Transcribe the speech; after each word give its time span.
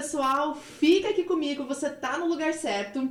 pessoal, 0.00 0.54
fica 0.54 1.10
aqui 1.10 1.24
comigo, 1.24 1.66
você 1.66 1.90
tá 1.90 2.16
no 2.16 2.26
lugar 2.26 2.54
certo. 2.54 3.06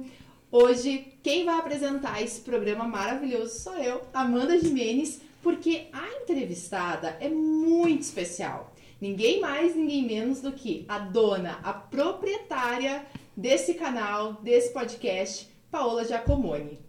Hoje, 0.51 1.13
quem 1.21 1.45
vai 1.45 1.59
apresentar 1.59 2.19
esse 2.19 2.41
programa 2.41 2.83
maravilhoso 2.85 3.59
sou 3.59 3.75
eu, 3.75 4.01
Amanda 4.11 4.57
Jimenez, 4.57 5.21
porque 5.43 5.85
a 5.93 6.07
entrevistada 6.19 7.15
é 7.21 7.29
muito 7.29 8.01
especial. 8.01 8.73
Ninguém 8.99 9.39
mais, 9.39 9.75
ninguém 9.75 10.03
menos 10.03 10.41
do 10.41 10.51
que 10.51 10.83
a 10.89 10.97
dona, 10.97 11.59
a 11.63 11.73
proprietária 11.73 13.05
desse 13.37 13.75
canal, 13.75 14.33
desse 14.41 14.73
podcast, 14.73 15.47
Paola 15.69 16.03
Giacomoni. 16.03 16.79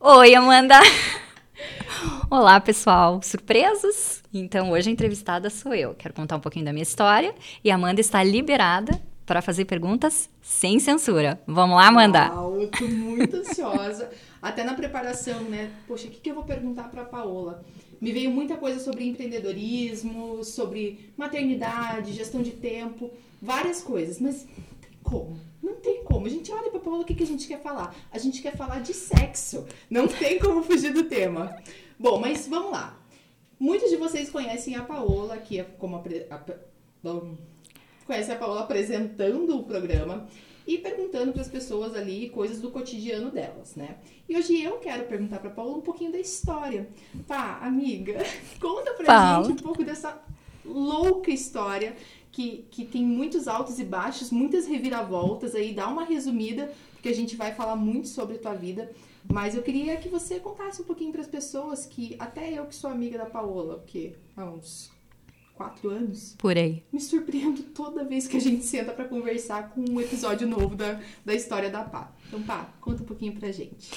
Oi, 0.00 0.34
Amanda! 0.34 0.80
Olá, 2.28 2.58
pessoal! 2.58 3.22
Surpresos? 3.22 4.23
Então, 4.36 4.72
hoje 4.72 4.90
a 4.90 4.92
entrevistada 4.92 5.48
sou 5.48 5.72
eu. 5.72 5.94
Quero 5.94 6.12
contar 6.12 6.34
um 6.34 6.40
pouquinho 6.40 6.64
da 6.64 6.72
minha 6.72 6.82
história 6.82 7.32
e 7.62 7.70
a 7.70 7.76
Amanda 7.76 8.00
está 8.00 8.20
liberada 8.20 9.00
para 9.24 9.40
fazer 9.40 9.64
perguntas 9.64 10.28
sem 10.42 10.80
censura. 10.80 11.40
Vamos 11.46 11.76
lá, 11.76 11.86
Amanda? 11.86 12.32
Uau, 12.32 12.60
eu 12.60 12.68
tô 12.68 12.84
muito 12.88 13.36
ansiosa. 13.36 14.10
Até 14.42 14.64
na 14.64 14.74
preparação, 14.74 15.40
né? 15.44 15.70
Poxa, 15.86 16.08
o 16.08 16.10
que, 16.10 16.18
que 16.18 16.30
eu 16.30 16.34
vou 16.34 16.42
perguntar 16.42 16.90
para 16.90 17.04
Paola? 17.04 17.64
Me 18.00 18.10
veio 18.10 18.28
muita 18.28 18.56
coisa 18.56 18.80
sobre 18.80 19.06
empreendedorismo, 19.06 20.42
sobre 20.42 21.12
maternidade, 21.16 22.12
gestão 22.12 22.42
de 22.42 22.50
tempo, 22.50 23.12
várias 23.40 23.82
coisas, 23.82 24.20
mas 24.20 24.48
como. 25.04 25.38
Não 25.62 25.76
tem 25.76 26.02
como. 26.02 26.26
A 26.26 26.30
gente 26.30 26.50
olha 26.50 26.70
pra 26.70 26.80
Paola, 26.80 27.02
o 27.02 27.04
que, 27.04 27.14
que 27.14 27.22
a 27.22 27.26
gente 27.26 27.46
quer 27.46 27.62
falar? 27.62 27.94
A 28.10 28.18
gente 28.18 28.42
quer 28.42 28.56
falar 28.56 28.80
de 28.80 28.92
sexo. 28.92 29.64
Não 29.88 30.08
tem 30.08 30.40
como 30.40 30.64
fugir 30.64 30.92
do 30.92 31.04
tema. 31.04 31.56
Bom, 31.96 32.18
mas 32.18 32.48
vamos 32.48 32.72
lá. 32.72 32.98
Muitos 33.64 33.88
de 33.88 33.96
vocês 33.96 34.28
conhecem 34.28 34.76
a 34.76 34.82
Paola, 34.82 35.38
que 35.38 35.58
é 35.58 35.64
como 35.64 35.96
a, 35.96 36.00
a, 36.34 37.20
conhece 38.04 38.30
a 38.30 38.36
Paola 38.36 38.60
apresentando 38.60 39.58
o 39.58 39.62
programa 39.62 40.28
e 40.66 40.76
perguntando 40.76 41.32
para 41.32 41.40
as 41.40 41.48
pessoas 41.48 41.96
ali 41.96 42.28
coisas 42.28 42.60
do 42.60 42.70
cotidiano 42.70 43.30
delas, 43.30 43.74
né? 43.74 43.96
E 44.28 44.36
hoje 44.36 44.62
eu 44.62 44.76
quero 44.80 45.04
perguntar 45.04 45.38
para 45.38 45.48
Paola 45.48 45.78
um 45.78 45.80
pouquinho 45.80 46.12
da 46.12 46.18
história. 46.18 46.90
Pá, 47.26 47.58
amiga, 47.62 48.18
conta 48.60 48.92
pra 48.92 49.06
Fala. 49.06 49.44
gente 49.46 49.62
um 49.62 49.64
pouco 49.64 49.82
dessa 49.82 50.22
louca 50.62 51.30
história 51.30 51.96
que, 52.30 52.66
que 52.70 52.84
tem 52.84 53.02
muitos 53.02 53.48
altos 53.48 53.78
e 53.78 53.84
baixos, 53.84 54.30
muitas 54.30 54.66
reviravoltas 54.66 55.54
aí, 55.54 55.72
dá 55.72 55.88
uma 55.88 56.04
resumida, 56.04 56.70
porque 56.92 57.08
a 57.08 57.14
gente 57.14 57.34
vai 57.34 57.54
falar 57.54 57.76
muito 57.76 58.08
sobre 58.08 58.36
a 58.36 58.38
tua 58.38 58.54
vida. 58.54 58.92
Mas 59.32 59.54
eu 59.54 59.62
queria 59.62 59.96
que 59.96 60.08
você 60.08 60.38
contasse 60.38 60.82
um 60.82 60.84
pouquinho 60.84 61.12
para 61.12 61.20
as 61.20 61.26
pessoas 61.26 61.86
que, 61.86 62.14
até 62.18 62.52
eu 62.52 62.66
que 62.66 62.74
sou 62.74 62.90
amiga 62.90 63.18
da 63.18 63.26
Paola, 63.26 63.78
porque 63.78 64.14
há 64.36 64.44
uns 64.44 64.90
quatro 65.54 65.88
anos. 65.88 66.34
Por 66.38 66.56
aí. 66.56 66.82
Me 66.92 67.00
surpreendo 67.00 67.62
toda 67.62 68.04
vez 68.04 68.26
que 68.26 68.36
a 68.36 68.40
gente 68.40 68.64
senta 68.64 68.92
para 68.92 69.06
conversar 69.06 69.70
com 69.70 69.84
um 69.88 70.00
episódio 70.00 70.46
novo 70.46 70.74
da, 70.74 71.00
da 71.24 71.34
história 71.34 71.70
da 71.70 71.82
Pá. 71.82 72.12
Então, 72.28 72.42
Pá, 72.42 72.68
conta 72.80 73.02
um 73.02 73.06
pouquinho 73.06 73.32
pra 73.34 73.50
gente. 73.50 73.90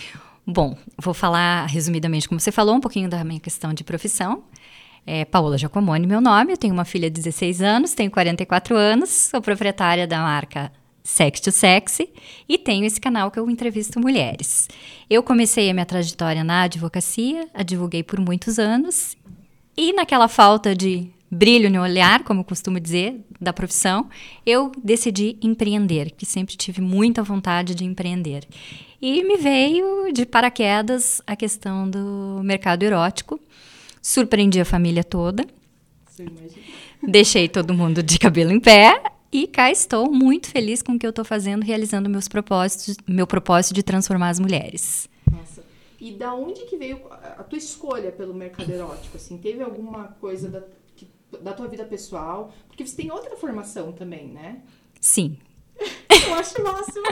Bom, 0.46 0.78
vou 0.98 1.14
falar 1.14 1.66
resumidamente, 1.66 2.28
como 2.28 2.40
você 2.40 2.52
falou, 2.52 2.76
um 2.76 2.80
pouquinho 2.80 3.10
da 3.10 3.24
minha 3.24 3.40
questão 3.40 3.74
de 3.74 3.84
profissão. 3.84 4.44
É 5.06 5.26
Paola 5.26 5.58
Giacomoni, 5.58 6.08
meu 6.08 6.22
nome. 6.22 6.54
Eu 6.54 6.58
tenho 6.58 6.74
uma 6.74 6.86
filha 6.86 7.10
de 7.10 7.16
16 7.16 7.62
anos, 7.62 7.94
tenho 7.94 8.12
44 8.12 8.76
anos, 8.76 9.10
sou 9.10 9.42
proprietária 9.42 10.08
da 10.08 10.20
marca 10.20 10.72
Sex 11.08 11.40
to 11.40 11.54
Sexy 11.54 12.10
e 12.50 12.58
tenho 12.58 12.84
esse 12.84 13.00
canal 13.00 13.32
que 13.32 13.40
eu 13.40 13.50
entrevisto 13.50 13.98
mulheres. 13.98 14.68
Eu 15.10 15.24
comecei 15.24 15.70
a 15.70 15.74
minha 15.74 15.86
trajetória 15.86 16.44
na 16.44 16.64
advocacia, 16.64 17.48
advoguei 17.54 18.04
por 18.04 18.20
muitos 18.20 18.60
anos 18.60 19.16
e 19.76 19.94
naquela 19.94 20.28
falta 20.28 20.76
de 20.76 21.10
brilho 21.32 21.72
no 21.72 21.82
olhar, 21.82 22.26
como 22.26 22.42
eu 22.42 22.44
costumo 22.44 22.78
dizer, 22.78 23.22
da 23.40 23.54
profissão, 23.54 24.10
eu 24.46 24.70
decidi 24.84 25.38
empreender, 25.42 26.12
que 26.12 26.26
sempre 26.26 26.58
tive 26.58 26.82
muita 26.82 27.24
vontade 27.24 27.74
de 27.74 27.86
empreender. 27.86 28.46
E 29.02 29.24
me 29.24 29.38
veio 29.38 30.12
de 30.12 30.26
paraquedas 30.26 31.22
a 31.26 31.38
questão 31.38 31.90
do 31.90 32.42
mercado 32.44 32.84
erótico. 32.84 33.40
Surpreendi 34.02 34.60
a 34.60 34.66
família 34.66 35.06
toda. 35.06 35.46
Deixei 37.02 37.48
todo 37.48 37.74
mundo 37.74 38.04
de 38.04 38.20
cabelo 38.20 38.52
em 38.52 38.60
pé 38.60 39.17
e 39.32 39.48
cá 39.48 39.72
estou 39.72 40.12
muito 40.12 40.50
feliz 40.50 40.82
com 40.82 40.94
o 40.94 41.00
que 41.00 41.06
eu 41.06 41.10
estou 41.10 41.26
fazendo, 41.26 41.64
realizando 41.64 42.10
meus 42.10 42.28
propósitos, 42.28 42.98
meu 43.08 43.28
propósito 43.28 43.74
de 43.74 43.84
transformar 43.84 44.30
as 44.30 44.40
mulheres. 44.40 45.10
Nossa. 45.30 45.64
E 46.00 46.12
da 46.12 46.34
onde 46.34 46.62
que 46.66 46.78
veio 46.78 47.02
a 47.12 47.44
tua 47.44 47.58
escolha 47.58 48.12
pelo 48.12 48.34
mercado 48.34 48.72
erótico? 48.72 49.18
Assim, 49.18 49.38
teve 49.38 49.62
alguma 49.62 50.10
coisa 50.20 50.50
da, 50.50 50.64
que, 50.96 51.08
da 51.42 51.54
tua 51.54 51.68
vida 51.68 51.84
pessoal? 51.84 52.54
Porque 52.68 52.86
você 52.86 52.96
tem 52.96 53.12
outra 53.12 53.36
formação 53.36 53.92
também, 53.92 54.28
né? 54.28 54.62
Sim. 55.02 55.38
eu 55.78 56.34
acho 56.36 56.64
máximo. 56.64 57.06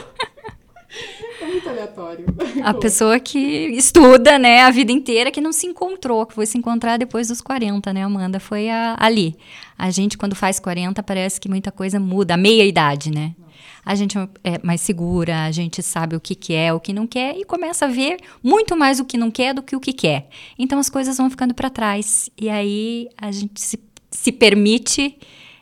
É 1.40 1.46
muito 1.46 1.68
aleatório. 1.68 2.24
A 2.64 2.72
pessoa 2.74 3.20
que 3.20 3.38
estuda, 3.38 4.38
né, 4.38 4.62
a 4.62 4.70
vida 4.70 4.90
inteira, 4.90 5.30
que 5.30 5.40
não 5.40 5.52
se 5.52 5.66
encontrou, 5.66 6.24
que 6.24 6.34
foi 6.34 6.46
se 6.46 6.56
encontrar 6.56 6.96
depois 6.96 7.28
dos 7.28 7.40
40, 7.40 7.92
né, 7.92 8.02
Amanda? 8.02 8.40
Foi 8.40 8.70
a, 8.70 8.96
ali. 8.98 9.36
A 9.76 9.90
gente, 9.90 10.16
quando 10.16 10.34
faz 10.34 10.58
40, 10.58 11.02
parece 11.02 11.40
que 11.40 11.48
muita 11.48 11.70
coisa 11.70 12.00
muda. 12.00 12.34
A 12.34 12.36
meia-idade, 12.36 13.10
né? 13.10 13.34
A 13.84 13.94
gente 13.94 14.18
é 14.42 14.58
mais 14.64 14.80
segura, 14.80 15.44
a 15.44 15.52
gente 15.52 15.80
sabe 15.82 16.16
o 16.16 16.20
que 16.20 16.34
quer, 16.34 16.72
o 16.72 16.80
que 16.80 16.92
não 16.92 17.06
quer 17.06 17.36
e 17.38 17.44
começa 17.44 17.84
a 17.84 17.88
ver 17.88 18.18
muito 18.42 18.76
mais 18.76 18.98
o 18.98 19.04
que 19.04 19.16
não 19.16 19.30
quer 19.30 19.54
do 19.54 19.62
que 19.62 19.76
o 19.76 19.80
que 19.80 19.92
quer. 19.92 20.28
Então 20.58 20.78
as 20.80 20.90
coisas 20.90 21.16
vão 21.16 21.30
ficando 21.30 21.54
para 21.54 21.70
trás 21.70 22.28
e 22.36 22.48
aí 22.48 23.08
a 23.16 23.30
gente 23.30 23.60
se, 23.60 23.78
se 24.10 24.32
permite 24.32 25.16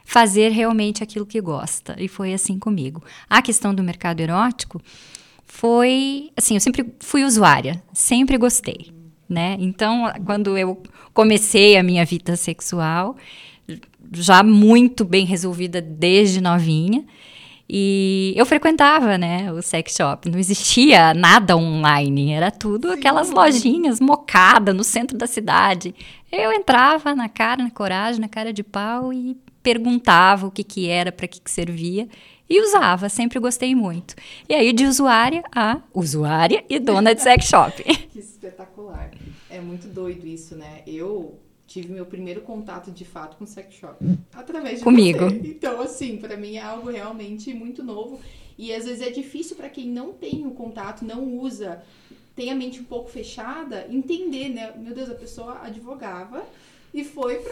fazer 0.06 0.50
realmente 0.52 1.02
aquilo 1.02 1.26
que 1.26 1.40
gosta. 1.40 1.96
E 1.98 2.08
foi 2.08 2.32
assim 2.32 2.58
comigo. 2.58 3.02
A 3.28 3.42
questão 3.42 3.74
do 3.74 3.82
mercado 3.82 4.20
erótico, 4.20 4.80
foi 5.46 6.30
assim, 6.36 6.54
eu 6.54 6.60
sempre 6.60 6.94
fui 7.00 7.24
usuária, 7.24 7.82
sempre 7.92 8.36
gostei, 8.36 8.92
né? 9.28 9.56
Então, 9.58 10.12
quando 10.24 10.56
eu 10.58 10.82
comecei 11.12 11.76
a 11.76 11.82
minha 11.82 12.04
vida 12.04 12.36
sexual, 12.36 13.16
já 14.12 14.42
muito 14.42 15.04
bem 15.04 15.24
resolvida 15.24 15.80
desde 15.80 16.40
novinha, 16.40 17.04
e 17.68 18.34
eu 18.36 18.44
frequentava, 18.44 19.16
né, 19.16 19.50
o 19.50 19.62
sex 19.62 19.94
shop. 19.96 20.28
Não 20.28 20.38
existia 20.38 21.14
nada 21.14 21.56
online, 21.56 22.32
era 22.32 22.50
tudo 22.50 22.90
aquelas 22.92 23.30
lojinhas 23.30 24.00
mocada 24.00 24.74
no 24.74 24.84
centro 24.84 25.16
da 25.16 25.26
cidade. 25.26 25.94
Eu 26.30 26.52
entrava 26.52 27.14
na 27.14 27.28
cara, 27.28 27.62
na 27.62 27.70
coragem, 27.70 28.20
na 28.20 28.28
cara 28.28 28.52
de 28.52 28.62
pau 28.62 29.12
e 29.12 29.36
perguntava 29.62 30.46
o 30.46 30.50
que 30.50 30.62
que 30.62 30.88
era, 30.88 31.10
para 31.10 31.26
que 31.26 31.40
que 31.40 31.50
servia 31.50 32.06
e 32.48 32.60
usava, 32.60 33.08
sempre 33.08 33.38
gostei 33.38 33.74
muito. 33.74 34.14
E 34.48 34.54
aí 34.54 34.72
de 34.72 34.86
usuária 34.86 35.42
a 35.54 35.80
usuária 35.92 36.64
e 36.68 36.78
dona 36.78 37.14
de 37.14 37.22
sex 37.22 37.46
shop. 37.46 37.82
que 38.10 38.18
espetacular. 38.18 39.10
É 39.48 39.60
muito 39.60 39.86
doido 39.88 40.26
isso, 40.26 40.54
né? 40.56 40.82
Eu 40.86 41.38
tive 41.66 41.92
meu 41.92 42.04
primeiro 42.04 42.42
contato 42.42 42.90
de 42.90 43.04
fato 43.04 43.36
com 43.36 43.46
sex 43.46 43.74
shop 43.74 43.96
através 44.32 44.78
de 44.78 44.84
comigo. 44.84 45.24
Você. 45.24 45.40
Então, 45.44 45.80
assim, 45.80 46.16
para 46.18 46.36
mim 46.36 46.56
é 46.56 46.62
algo 46.62 46.90
realmente 46.90 47.52
muito 47.54 47.82
novo 47.82 48.20
e 48.58 48.72
às 48.72 48.84
vezes 48.84 49.00
é 49.00 49.10
difícil 49.10 49.56
para 49.56 49.68
quem 49.68 49.88
não 49.88 50.12
tem 50.12 50.46
o 50.46 50.52
contato, 50.52 51.04
não 51.04 51.38
usa, 51.38 51.82
tem 52.36 52.50
a 52.50 52.54
mente 52.54 52.80
um 52.80 52.84
pouco 52.84 53.10
fechada, 53.10 53.86
entender, 53.90 54.50
né? 54.50 54.72
Meu 54.76 54.94
Deus, 54.94 55.10
a 55.10 55.14
pessoa 55.14 55.60
advogava 55.62 56.44
e 56.92 57.02
foi 57.04 57.42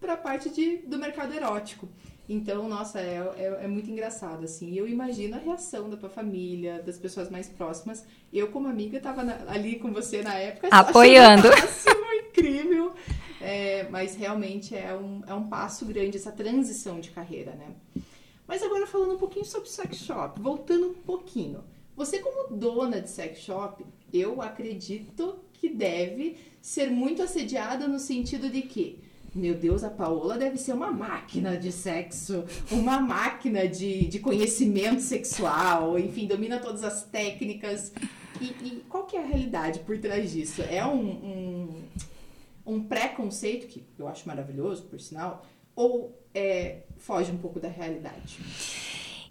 para 0.00 0.14
a 0.14 0.16
parte 0.16 0.48
de, 0.50 0.78
do 0.78 0.98
mercado 0.98 1.34
erótico. 1.34 1.88
Então, 2.28 2.68
nossa, 2.68 3.00
é, 3.00 3.18
é, 3.36 3.64
é, 3.64 3.68
muito 3.68 3.88
engraçado, 3.88 4.44
assim. 4.44 4.74
Eu 4.74 4.88
imagino 4.88 5.36
a 5.36 5.38
reação 5.38 5.88
da 5.88 5.96
tua 5.96 6.08
família, 6.08 6.82
das 6.82 6.98
pessoas 6.98 7.30
mais 7.30 7.48
próximas. 7.48 8.04
Eu, 8.32 8.48
como 8.48 8.66
amiga, 8.66 8.96
estava 8.96 9.22
ali 9.46 9.78
com 9.78 9.92
você 9.92 10.22
na 10.22 10.34
época. 10.34 10.68
Apoiando. 10.70 11.48
Máximo, 11.48 12.04
incrível. 12.28 12.92
É, 13.40 13.86
mas 13.90 14.16
realmente 14.16 14.74
é 14.74 14.92
um, 14.94 15.22
é 15.26 15.34
um 15.34 15.48
passo 15.48 15.84
grande 15.86 16.16
essa 16.16 16.32
transição 16.32 16.98
de 16.98 17.10
carreira, 17.10 17.52
né? 17.52 17.68
Mas 18.46 18.62
agora 18.62 18.86
falando 18.86 19.14
um 19.14 19.18
pouquinho 19.18 19.44
sobre 19.44 19.68
sex 19.68 19.98
shop, 19.98 20.40
voltando 20.40 20.88
um 20.88 20.94
pouquinho. 20.94 21.62
Você 21.96 22.18
como 22.18 22.56
dona 22.56 23.00
de 23.00 23.08
sex 23.08 23.38
shop, 23.40 23.84
eu 24.12 24.42
acredito 24.42 25.38
que 25.52 25.68
deve 25.68 26.36
ser 26.60 26.90
muito 26.90 27.22
assediada 27.22 27.88
no 27.88 27.98
sentido 27.98 28.50
de 28.50 28.62
que 28.62 28.98
meu 29.36 29.54
Deus, 29.54 29.84
a 29.84 29.90
Paola 29.90 30.38
deve 30.38 30.56
ser 30.56 30.72
uma 30.72 30.90
máquina 30.90 31.56
de 31.56 31.70
sexo, 31.70 32.44
uma 32.70 32.98
máquina 33.00 33.68
de, 33.68 34.06
de 34.06 34.18
conhecimento 34.18 35.02
sexual, 35.02 35.98
enfim, 35.98 36.26
domina 36.26 36.58
todas 36.58 36.82
as 36.82 37.04
técnicas. 37.04 37.92
E, 38.40 38.44
e 38.44 38.84
qual 38.88 39.04
que 39.04 39.16
é 39.16 39.22
a 39.22 39.26
realidade 39.26 39.80
por 39.80 39.98
trás 39.98 40.32
disso? 40.32 40.62
É 40.62 40.84
um, 40.84 41.04
um, 41.06 41.84
um 42.66 42.82
preconceito, 42.82 43.66
que 43.66 43.84
eu 43.98 44.08
acho 44.08 44.26
maravilhoso, 44.26 44.84
por 44.84 44.98
sinal, 44.98 45.44
ou 45.74 46.18
é, 46.34 46.82
foge 46.96 47.30
um 47.30 47.38
pouco 47.38 47.60
da 47.60 47.68
realidade? 47.68 48.38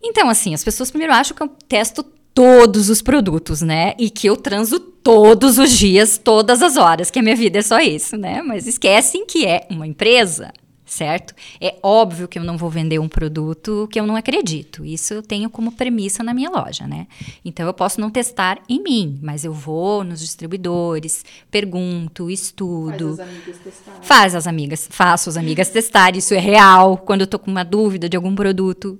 Então, 0.01 0.29
assim, 0.29 0.53
as 0.53 0.63
pessoas 0.63 0.91
primeiro 0.91 1.13
acham 1.13 1.35
que 1.35 1.41
eu 1.41 1.47
testo 1.47 2.05
todos 2.35 2.89
os 2.89 3.01
produtos, 3.01 3.61
né? 3.61 3.95
E 3.97 4.09
que 4.09 4.27
eu 4.27 4.35
transo 4.35 4.77
todos 4.79 5.57
os 5.57 5.71
dias, 5.71 6.17
todas 6.17 6.61
as 6.61 6.75
horas, 6.77 7.09
que 7.09 7.17
a 7.17 7.23
minha 7.23 7.35
vida 7.35 7.59
é 7.59 7.61
só 7.61 7.79
isso, 7.79 8.17
né? 8.17 8.41
Mas 8.43 8.67
esquecem 8.67 9.25
que 9.25 9.45
é 9.45 9.65
uma 9.71 9.87
empresa. 9.87 10.51
certo? 10.85 11.33
É 11.59 11.75
óbvio 11.81 12.27
que 12.27 12.37
eu 12.37 12.43
não 12.43 12.57
vou 12.57 12.69
vender 12.69 12.99
um 12.99 13.07
produto 13.09 13.87
que 13.91 13.99
eu 13.99 14.05
não 14.05 14.15
acredito. 14.15 14.85
Isso 14.85 15.13
eu 15.15 15.21
tenho 15.23 15.49
como 15.49 15.71
premissa 15.71 16.23
na 16.23 16.33
minha 16.33 16.49
loja, 16.49 16.85
né? 16.87 17.07
Então 17.43 17.65
eu 17.65 17.73
posso 17.73 17.99
não 17.99 18.09
testar 18.09 18.59
em 18.69 18.81
mim, 18.83 19.19
mas 19.21 19.43
eu 19.43 19.51
vou 19.51 20.03
nos 20.03 20.19
distribuidores, 20.19 21.25
pergunto, 21.49 22.29
estudo. 22.29 23.17
Faz 23.17 23.19
as 23.19 23.27
amigas 23.27 23.57
testar. 23.63 23.99
Faz 24.01 24.35
as 24.35 24.47
amigas, 24.47 24.87
faço 24.91 25.29
as 25.29 25.37
amigas 25.37 25.69
testar, 25.69 26.15
isso 26.15 26.33
é 26.33 26.39
real. 26.39 26.97
Quando 26.97 27.21
eu 27.21 27.27
tô 27.27 27.39
com 27.39 27.49
uma 27.49 27.63
dúvida 27.63 28.07
de 28.07 28.15
algum 28.15 28.35
produto, 28.35 28.99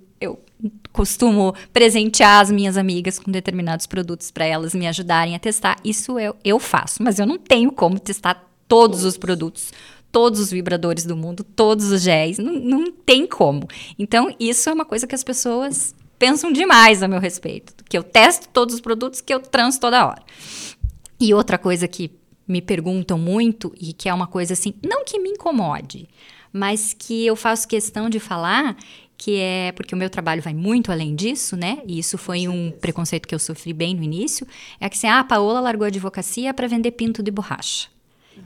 costumo 0.92 1.54
presentear 1.74 2.42
as 2.42 2.52
minhas 2.52 2.78
amigas 2.78 3.20
com 3.20 3.32
determinados 3.32 3.86
produtos 3.86 4.32
para 4.32 4.46
elas 4.46 4.74
me 4.74 4.88
ajudarem 4.88 5.36
a 5.36 5.40
testar. 5.40 5.78
Isso 5.84 6.18
eu, 6.20 6.36
eu 6.44 6.60
faço, 6.60 7.04
mas 7.04 7.20
eu 7.20 7.26
não 7.26 7.38
tenho 7.38 7.72
como 7.72 8.00
testar 8.00 8.50
todos 8.68 9.04
os 9.04 9.18
produtos 9.18 9.72
todos 10.12 10.40
os 10.40 10.50
vibradores 10.50 11.04
do 11.04 11.18
mundo, 11.18 11.44
todos 11.44 11.92
os 11.92 12.02
géis, 12.02 12.38
não, 12.38 12.54
não 12.54 12.90
tem 12.90 13.28
como. 13.28 13.68
Então, 14.00 14.34
isso 14.40 14.70
é 14.70 14.74
uma 14.74 14.86
coisa 14.86 15.06
que 15.06 15.14
as 15.14 15.26
pessoas 15.26 15.94
pensam 16.18 16.54
demais 16.54 17.04
a 17.04 17.08
meu 17.10 17.20
respeito, 17.20 17.74
que 17.90 17.98
eu 17.98 18.02
testo 18.02 18.48
todos 18.48 18.76
os 18.76 18.80
produtos 18.80 19.20
que 19.20 19.34
eu 19.34 19.42
transo 19.42 19.78
toda 19.78 20.08
hora. 20.08 20.24
E 21.20 21.34
outra 21.34 21.58
coisa 21.58 21.86
que 21.86 22.12
me 22.48 22.62
perguntam 22.62 23.18
muito 23.18 23.74
e 23.78 23.92
que 23.92 24.08
é 24.08 24.14
uma 24.14 24.26
coisa 24.26 24.54
assim, 24.54 24.74
não 24.82 25.04
que 25.04 25.20
me 25.20 25.32
incomode, 25.32 26.08
mas 26.54 26.96
que 26.98 27.26
eu 27.26 27.36
faço 27.36 27.68
questão 27.68 28.10
de 28.10 28.18
falar 28.18 28.78
que 29.18 29.38
é 29.40 29.72
porque 29.72 29.96
o 29.96 29.98
meu 29.98 30.10
trabalho 30.10 30.42
vai 30.42 30.54
muito 30.54 30.92
além 30.92 31.16
disso, 31.16 31.56
né? 31.56 31.80
E 31.88 32.00
isso 32.00 32.18
foi 32.18 32.48
um 32.48 32.72
preconceito 32.72 33.28
que 33.28 33.36
eu 33.36 33.40
sofri 33.40 33.74
bem 33.74 33.96
no 33.96 34.04
início, 34.04 34.46
é 34.80 34.90
que 34.90 34.98
assim, 34.98 35.08
ah, 35.08 35.20
a 35.20 35.24
Paola 35.24 35.60
largou 35.60 35.86
a 35.86 35.88
advocacia 35.88 36.54
para 36.54 36.68
vender 36.68 36.92
pinto 36.92 37.24
de 37.24 37.32
borracha. 37.32 37.95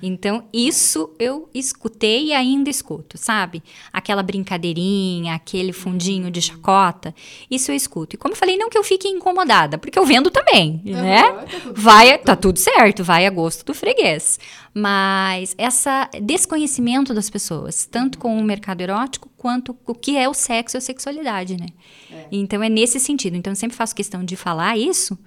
Então, 0.01 0.43
isso 0.53 1.13
eu 1.19 1.49
escutei 1.53 2.27
e 2.27 2.33
ainda 2.33 2.69
escuto, 2.69 3.17
sabe? 3.17 3.63
Aquela 3.91 4.23
brincadeirinha, 4.23 5.35
aquele 5.35 5.73
fundinho 5.73 6.31
de 6.31 6.41
chacota, 6.41 7.13
isso 7.49 7.71
eu 7.71 7.75
escuto. 7.75 8.15
E 8.15 8.17
como 8.17 8.33
eu 8.33 8.37
falei, 8.37 8.57
não 8.57 8.69
que 8.69 8.77
eu 8.77 8.83
fique 8.83 9.07
incomodada, 9.07 9.77
porque 9.77 9.97
eu 9.97 10.05
vendo 10.05 10.29
também, 10.29 10.81
né? 10.85 11.23
Tá 11.23 11.45
vai, 11.73 12.07
certo. 12.07 12.25
tá 12.25 12.35
tudo 12.35 12.59
certo, 12.59 13.03
vai 13.03 13.25
a 13.25 13.29
gosto 13.29 13.65
do 13.65 13.73
freguês. 13.73 14.39
Mas 14.73 15.55
essa 15.57 16.09
desconhecimento 16.21 17.13
das 17.13 17.29
pessoas, 17.29 17.85
tanto 17.85 18.17
com 18.17 18.37
o 18.37 18.43
mercado 18.43 18.81
erótico 18.81 19.29
quanto 19.35 19.75
o 19.85 19.95
que 19.95 20.15
é 20.15 20.29
o 20.29 20.33
sexo 20.33 20.77
e 20.77 20.79
a 20.79 20.81
sexualidade, 20.81 21.57
né? 21.57 21.67
É. 22.11 22.27
Então 22.31 22.61
é 22.61 22.69
nesse 22.69 22.99
sentido. 22.99 23.35
Então 23.35 23.51
eu 23.51 23.55
sempre 23.55 23.75
faço 23.75 23.95
questão 23.95 24.23
de 24.23 24.35
falar 24.35 24.77
isso 24.77 25.17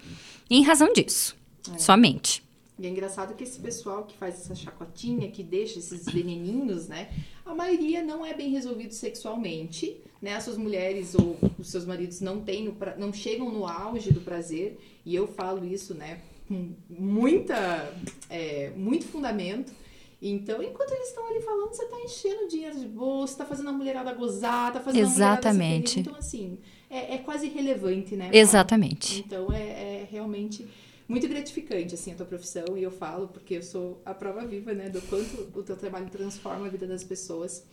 em 0.49 0.63
razão 0.63 0.93
disso, 0.93 1.37
é. 1.75 1.79
somente. 1.79 2.43
E 2.79 2.87
é 2.87 2.91
engraçado 2.91 3.35
que 3.35 3.45
esse 3.45 3.61
pessoal 3.61 4.05
que 4.05 4.17
faz 4.17 4.35
essa 4.35 4.55
chacotinha, 4.55 5.31
que 5.31 5.43
deixa 5.43 5.79
esses 5.79 6.07
veneninhos, 6.07 6.89
né? 6.89 7.11
A 7.45 7.55
maioria 7.55 8.03
não 8.03 8.25
é 8.25 8.33
bem 8.33 8.51
resolvido 8.51 8.93
sexualmente, 8.93 10.01
né? 10.21 10.35
As 10.35 10.45
suas 10.45 10.57
mulheres 10.57 11.15
ou 11.15 11.37
os 11.59 11.69
seus 11.69 11.85
maridos 11.85 12.21
não 12.21 12.41
têm, 12.41 12.65
no, 12.65 12.77
não 12.97 13.13
chegam 13.13 13.51
no 13.51 13.67
auge 13.67 14.11
do 14.11 14.21
prazer. 14.21 14.81
E 15.05 15.15
eu 15.15 15.29
falo 15.29 15.65
isso, 15.65 15.95
né? 15.95 16.21
Com 16.49 16.71
muita, 16.89 17.93
é, 18.31 18.71
muito 18.71 19.07
fundamento. 19.07 19.73
Então, 20.21 20.63
enquanto 20.63 20.93
eles 20.93 21.09
estão 21.09 21.29
ali 21.29 21.41
falando, 21.41 21.75
você 21.75 21.83
está 21.83 22.01
enchendo 22.01 22.49
dinheiro 22.49 22.79
de 22.79 22.87
bolsa, 22.87 23.35
está 23.35 23.45
fazendo 23.45 23.71
a 23.71 23.73
mulherada 23.73 24.15
gozar, 24.15 24.73
tá 24.73 24.81
fazendo 24.81 25.03
Exatamente. 25.03 25.99
a 25.99 26.01
mulherada 26.01 26.01
Então, 26.01 26.15
assim, 26.17 26.59
é, 26.89 27.17
é 27.17 27.19
quase 27.19 27.47
irrelevante, 27.47 28.15
né? 28.15 28.31
Exatamente. 28.33 29.25
Então, 29.27 29.53
é, 29.53 29.61
é 29.61 30.09
realmente 30.11 30.65
muito 31.13 31.29
gratificante, 31.29 31.95
assim, 31.95 32.13
a 32.13 32.15
tua 32.15 32.25
profissão. 32.25 32.65
E 32.75 32.83
eu 32.83 32.91
falo 32.91 33.29
porque 33.29 33.55
eu 33.59 33.63
sou 33.63 34.01
a 34.05 34.15
prova 34.15 34.47
viva, 34.47 34.73
né, 34.73 34.89
do 34.89 35.01
quanto 35.03 35.59
o 35.59 35.63
teu 35.63 35.77
trabalho 35.77 36.09
transforma 36.09 36.67
a 36.67 36.71
vida 36.71 36.87
das 36.87 37.05
pessoas. 37.05 37.65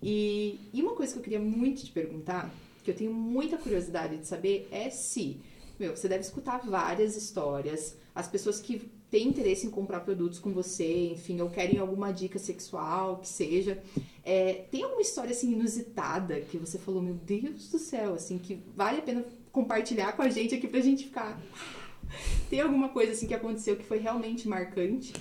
E, 0.00 0.60
e 0.72 0.80
uma 0.80 0.94
coisa 0.94 1.12
que 1.12 1.18
eu 1.18 1.22
queria 1.22 1.40
muito 1.40 1.84
te 1.84 1.90
perguntar, 1.90 2.48
que 2.84 2.90
eu 2.90 2.94
tenho 2.94 3.12
muita 3.12 3.58
curiosidade 3.58 4.18
de 4.18 4.26
saber, 4.26 4.68
é 4.70 4.88
se, 4.88 5.40
meu, 5.80 5.96
você 5.96 6.06
deve 6.06 6.20
escutar 6.20 6.58
várias 6.58 7.16
histórias, 7.16 7.96
as 8.14 8.28
pessoas 8.28 8.60
que 8.60 8.88
têm 9.10 9.26
interesse 9.28 9.66
em 9.66 9.70
comprar 9.70 10.00
produtos 10.00 10.38
com 10.38 10.52
você, 10.52 11.08
enfim, 11.08 11.40
ou 11.40 11.50
querem 11.50 11.78
alguma 11.78 12.12
dica 12.12 12.38
sexual, 12.38 13.18
que 13.18 13.28
seja. 13.28 13.82
É, 14.24 14.64
tem 14.70 14.84
alguma 14.84 15.02
história, 15.02 15.32
assim, 15.32 15.52
inusitada 15.52 16.40
que 16.40 16.56
você 16.56 16.78
falou, 16.78 17.02
meu 17.02 17.14
Deus 17.14 17.68
do 17.68 17.80
céu, 17.80 18.14
assim, 18.14 18.38
que 18.38 18.60
vale 18.76 18.98
a 18.98 19.02
pena 19.02 19.24
compartilhar 19.50 20.12
com 20.12 20.22
a 20.22 20.28
gente 20.28 20.54
aqui 20.54 20.68
pra 20.68 20.80
gente 20.80 21.04
ficar 21.04 21.40
tem 22.48 22.60
alguma 22.60 22.88
coisa 22.88 23.12
assim 23.12 23.26
que 23.26 23.34
aconteceu 23.34 23.76
que 23.76 23.84
foi 23.84 23.98
realmente 23.98 24.48
marcante? 24.48 25.12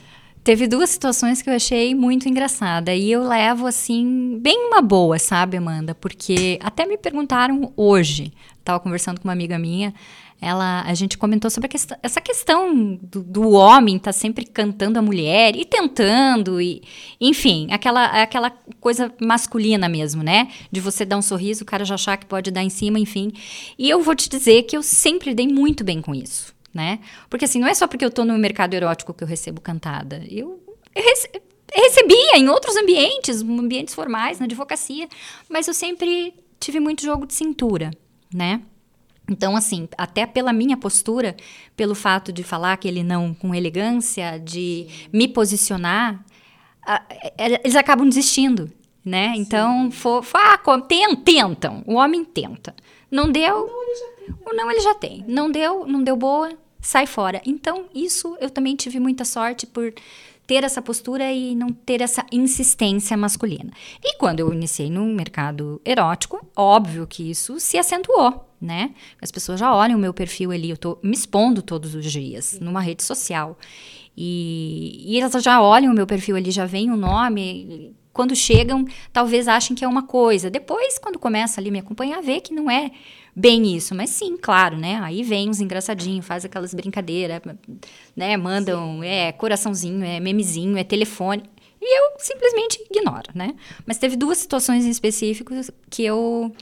Teve 0.45 0.67
duas 0.67 0.91
situações 0.91 1.41
que 1.41 1.49
eu 1.49 1.55
achei 1.55 1.95
muito 1.95 2.29
engraçada 2.29 2.93
e 2.93 3.11
eu 3.11 3.27
levo 3.27 3.65
assim 3.65 4.37
bem 4.39 4.67
uma 4.67 4.79
boa, 4.79 5.17
sabe, 5.17 5.57
Amanda? 5.57 5.95
Porque 5.95 6.59
até 6.61 6.85
me 6.85 6.99
perguntaram 6.99 7.73
hoje, 7.75 8.31
estava 8.59 8.79
conversando 8.79 9.19
com 9.19 9.27
uma 9.27 9.33
amiga 9.33 9.57
minha, 9.57 9.91
ela, 10.39 10.83
a 10.83 10.93
gente 10.93 11.17
comentou 11.17 11.49
sobre 11.49 11.67
questão, 11.67 11.97
essa 12.03 12.21
questão 12.21 12.95
do, 13.01 13.23
do 13.23 13.49
homem 13.53 13.95
estar 13.95 14.13
tá 14.13 14.13
sempre 14.13 14.45
cantando 14.45 14.99
a 14.99 15.01
mulher 15.01 15.55
e 15.55 15.65
tentando 15.65 16.61
e, 16.61 16.83
enfim, 17.19 17.67
aquela 17.71 18.21
aquela 18.21 18.51
coisa 18.79 19.11
masculina 19.19 19.89
mesmo, 19.89 20.21
né? 20.21 20.49
De 20.71 20.79
você 20.79 21.05
dar 21.05 21.17
um 21.17 21.23
sorriso, 21.23 21.63
o 21.63 21.65
cara 21.65 21.83
já 21.83 21.95
achar 21.95 22.17
que 22.17 22.25
pode 22.27 22.51
dar 22.51 22.61
em 22.61 22.69
cima, 22.69 22.99
enfim. 22.99 23.31
E 23.79 23.89
eu 23.89 24.03
vou 24.03 24.13
te 24.13 24.29
dizer 24.29 24.61
que 24.63 24.77
eu 24.77 24.83
sempre 24.83 25.33
dei 25.33 25.47
muito 25.47 25.83
bem 25.83 26.01
com 26.01 26.13
isso 26.13 26.54
né? 26.75 26.99
Porque 27.29 27.45
assim, 27.45 27.57
não 27.57 27.67
é 27.69 27.73
só 27.73 27.87
porque 27.87 28.03
eu 28.03 28.11
tô 28.11 28.25
no 28.25 28.37
mercado 28.37 28.73
erótico 28.73 29.13
que 29.13 29.23
eu 29.23 29.27
recebo 29.27 29.61
cantada. 29.61 30.21
Eu, 30.29 30.61
eu 30.93 31.03
rece 31.03 31.29
recebia 31.73 32.37
em 32.37 32.47
outros 32.47 32.75
ambientes, 32.75 33.41
ambientes 33.41 33.93
formais, 33.93 34.39
na 34.39 34.45
advocacia, 34.45 35.07
mas 35.49 35.67
eu 35.67 35.73
sempre 35.73 36.33
tive 36.59 36.79
muito 36.79 37.03
jogo 37.03 37.25
de 37.25 37.33
cintura, 37.33 37.91
né? 38.33 38.61
Então, 39.29 39.55
assim, 39.55 39.89
até 39.97 40.25
pela 40.25 40.53
minha 40.53 40.77
postura, 40.77 41.35
pelo 41.75 41.95
fato 41.95 42.31
de 42.31 42.43
falar 42.43 42.73
aquele 42.73 43.03
não 43.03 43.33
com 43.33 43.55
elegância, 43.55 44.37
de 44.37 44.87
me 45.11 45.27
posicionar, 45.27 46.23
eles 47.37 47.75
acabam 47.75 48.07
desistindo, 48.07 48.71
né? 49.03 49.33
Sim. 49.33 49.41
Então, 49.41 49.91
for, 49.91 50.23
for, 50.23 50.37
ah, 50.37 50.59
tentam, 51.23 51.83
o 51.87 51.95
homem 51.95 52.23
tenta. 52.23 52.75
Não 53.09 53.31
deu, 53.31 53.69
o 54.45 54.53
não 54.53 54.69
ele 54.69 54.81
já 54.81 54.93
tem. 54.93 55.23
Não 55.27 55.49
deu, 55.49 55.85
não 55.87 56.03
deu 56.03 56.15
boa, 56.15 56.51
sai 56.85 57.07
fora. 57.07 57.41
Então, 57.45 57.85
isso 57.93 58.37
eu 58.39 58.49
também 58.49 58.75
tive 58.75 58.99
muita 58.99 59.25
sorte 59.25 59.65
por 59.65 59.91
ter 60.45 60.63
essa 60.63 60.81
postura 60.81 61.31
e 61.31 61.55
não 61.55 61.69
ter 61.69 61.99
essa 62.01 62.23
insistência 62.31 63.17
masculina. 63.17 63.71
E 64.03 64.17
quando 64.17 64.39
eu 64.39 64.53
iniciei 64.53 64.91
no 64.91 65.03
mercado 65.05 65.81
erótico, 65.83 66.47
óbvio 66.55 67.07
que 67.07 67.27
isso 67.31 67.59
se 67.59 67.79
acentuou, 67.79 68.47
né? 68.61 68.93
As 69.19 69.31
pessoas 69.31 69.59
já 69.59 69.73
olham 69.73 69.97
o 69.97 70.01
meu 70.01 70.13
perfil 70.13 70.51
ali, 70.51 70.69
eu 70.69 70.77
tô 70.77 70.99
me 71.01 71.15
expondo 71.15 71.63
todos 71.63 71.95
os 71.95 72.05
dias 72.11 72.59
numa 72.61 72.81
rede 72.81 73.01
social. 73.01 73.57
E, 74.15 75.03
e 75.07 75.19
elas 75.19 75.43
já 75.43 75.59
olham 75.61 75.91
o 75.91 75.95
meu 75.95 76.05
perfil 76.05 76.35
ali, 76.35 76.51
já 76.51 76.67
vem 76.67 76.91
o 76.91 76.95
nome. 76.95 77.95
Quando 78.15 78.33
chegam, 78.33 78.85
talvez 79.11 79.45
achem 79.45 79.75
que 79.75 79.83
é 79.83 79.87
uma 79.89 80.03
coisa. 80.03 80.49
Depois, 80.49 80.97
quando 80.97 81.19
começa 81.19 81.59
ali 81.59 81.69
me 81.69 81.79
acompanhar, 81.79 82.21
vê 82.21 82.39
que 82.39 82.53
não 82.53 82.71
é 82.71 82.89
bem 83.35 83.75
isso. 83.75 83.93
Mas 83.93 84.09
sim, 84.09 84.37
claro, 84.37 84.77
né? 84.77 85.01
Aí 85.03 85.21
vem 85.21 85.49
uns 85.49 85.59
engraçadinhos, 85.59 86.25
faz 86.25 86.45
aquelas 86.45 86.73
brincadeiras, 86.73 87.41
né? 88.15 88.37
Mandam, 88.37 89.01
sim. 89.01 89.05
é 89.05 89.33
coraçãozinho, 89.33 90.01
é 90.01 90.21
memezinho, 90.21 90.77
é 90.77 90.83
telefone. 90.85 91.43
E 91.81 91.99
eu 91.99 92.13
simplesmente 92.17 92.81
ignoro, 92.89 93.31
né? 93.35 93.53
Mas 93.85 93.97
teve 93.97 94.15
duas 94.15 94.37
situações 94.37 94.85
em 94.85 94.89
específicos 94.89 95.69
que 95.89 96.05
eu 96.05 96.55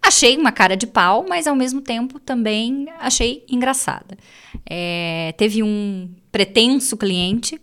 achei 0.00 0.34
uma 0.34 0.50
cara 0.50 0.78
de 0.78 0.86
pau, 0.86 1.26
mas 1.28 1.46
ao 1.46 1.54
mesmo 1.54 1.82
tempo 1.82 2.18
também 2.18 2.86
achei 3.00 3.44
engraçada. 3.50 4.16
É, 4.64 5.34
teve 5.36 5.62
um 5.62 6.08
pretenso 6.32 6.96
cliente 6.96 7.60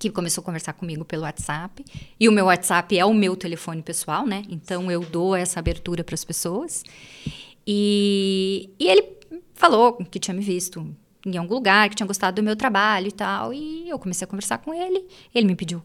que 0.00 0.08
começou 0.10 0.40
a 0.40 0.44
conversar 0.44 0.72
comigo 0.72 1.04
pelo 1.04 1.22
WhatsApp. 1.24 1.84
E 2.18 2.26
o 2.26 2.32
meu 2.32 2.46
WhatsApp 2.46 2.98
é 2.98 3.04
o 3.04 3.12
meu 3.12 3.36
telefone 3.36 3.82
pessoal, 3.82 4.26
né? 4.26 4.44
Então 4.48 4.90
eu 4.90 5.02
dou 5.02 5.36
essa 5.36 5.60
abertura 5.60 6.02
para 6.02 6.14
as 6.14 6.24
pessoas. 6.24 6.82
E, 7.66 8.70
e 8.78 8.88
ele 8.88 9.04
falou 9.54 9.92
que 9.96 10.18
tinha 10.18 10.34
me 10.34 10.40
visto 10.40 10.96
em 11.24 11.36
algum 11.36 11.52
lugar, 11.52 11.90
que 11.90 11.96
tinha 11.96 12.06
gostado 12.06 12.36
do 12.36 12.42
meu 12.42 12.56
trabalho 12.56 13.08
e 13.08 13.12
tal. 13.12 13.52
E 13.52 13.90
eu 13.90 13.98
comecei 13.98 14.24
a 14.24 14.28
conversar 14.28 14.56
com 14.58 14.72
ele. 14.72 15.06
Ele 15.34 15.46
me 15.46 15.54
pediu 15.54 15.82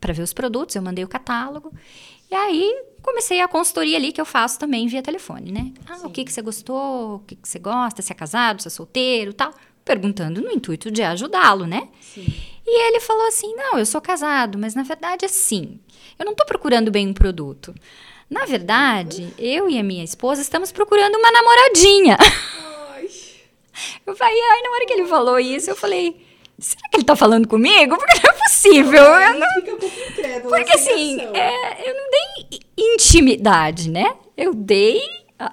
para 0.00 0.12
ver 0.12 0.22
os 0.22 0.32
produtos, 0.32 0.76
eu 0.76 0.82
mandei 0.82 1.02
o 1.02 1.08
catálogo. 1.08 1.72
E 2.30 2.34
aí 2.36 2.84
comecei 3.02 3.40
a 3.40 3.48
consultoria 3.48 3.96
ali 3.96 4.12
que 4.12 4.20
eu 4.20 4.24
faço 4.24 4.56
também 4.56 4.86
via 4.86 5.02
telefone, 5.02 5.50
né? 5.50 5.72
Ah, 5.88 5.96
Sim. 5.96 6.06
o 6.06 6.10
que, 6.10 6.24
que 6.24 6.32
você 6.32 6.40
gostou, 6.40 7.16
o 7.16 7.18
que, 7.26 7.34
que 7.34 7.48
você 7.48 7.58
gosta, 7.58 8.02
se 8.02 8.12
é 8.12 8.14
casado, 8.14 8.62
se 8.62 8.68
é 8.68 8.70
solteiro 8.70 9.32
tal. 9.32 9.52
Perguntando 9.84 10.40
no 10.40 10.52
intuito 10.52 10.92
de 10.92 11.02
ajudá-lo, 11.02 11.66
né? 11.66 11.88
Sim. 12.00 12.32
E 12.66 12.88
ele 12.88 13.00
falou 13.00 13.26
assim: 13.26 13.54
não, 13.54 13.78
eu 13.78 13.86
sou 13.86 14.00
casado, 14.00 14.58
mas 14.58 14.74
na 14.74 14.82
verdade 14.82 15.24
é 15.24 15.28
sim. 15.28 15.80
Eu 16.18 16.24
não 16.24 16.32
estou 16.32 16.46
procurando 16.46 16.90
bem 16.90 17.08
um 17.08 17.14
produto. 17.14 17.74
Na 18.30 18.46
verdade, 18.46 19.32
eu 19.38 19.68
e 19.68 19.78
a 19.78 19.82
minha 19.82 20.02
esposa 20.02 20.40
estamos 20.40 20.72
procurando 20.72 21.16
uma 21.16 21.30
namoradinha. 21.30 22.16
Ai. 22.20 23.08
Eu 24.06 24.16
falei, 24.16 24.34
ai, 24.34 24.62
na 24.62 24.70
hora 24.70 24.86
que 24.86 24.92
ele 24.92 25.06
falou 25.06 25.38
isso, 25.38 25.70
eu 25.70 25.76
falei, 25.76 26.26
será 26.58 26.88
que 26.90 26.96
ele 26.96 27.04
tá 27.04 27.16
falando 27.16 27.48
comigo? 27.48 27.96
Porque 27.96 28.20
não 28.24 28.34
é 28.34 28.38
possível. 28.38 29.02
Eu 29.02 29.38
não... 29.38 29.54
Fica 29.54 29.74
um 29.74 29.78
pouco 29.78 30.00
incrédula 30.10 30.56
Porque 30.56 30.72
assim, 30.72 31.20
é, 31.20 31.90
eu 31.90 31.94
não 31.94 32.10
dei 32.10 32.60
intimidade, 32.76 33.90
né? 33.90 34.14
Eu 34.36 34.54
dei 34.54 35.02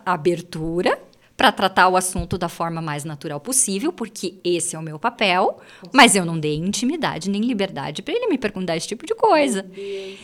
abertura 0.05 0.97
para 1.39 1.53
tratar 1.53 1.87
o 1.87 1.95
assunto 1.95 2.37
da 2.37 2.49
forma 2.49 2.81
mais 2.81 3.05
natural 3.05 3.39
possível, 3.39 3.93
porque 3.93 4.41
esse 4.43 4.75
é 4.75 4.79
o 4.79 4.81
meu 4.81 4.99
papel, 4.99 5.61
mas 5.93 6.13
eu 6.13 6.25
não 6.25 6.37
dei 6.37 6.57
intimidade 6.57 7.29
nem 7.29 7.39
liberdade 7.39 8.01
para 8.01 8.13
ele 8.13 8.27
me 8.27 8.37
perguntar 8.37 8.75
esse 8.75 8.89
tipo 8.89 9.05
de 9.05 9.15
coisa. 9.15 9.65
E 9.73 10.17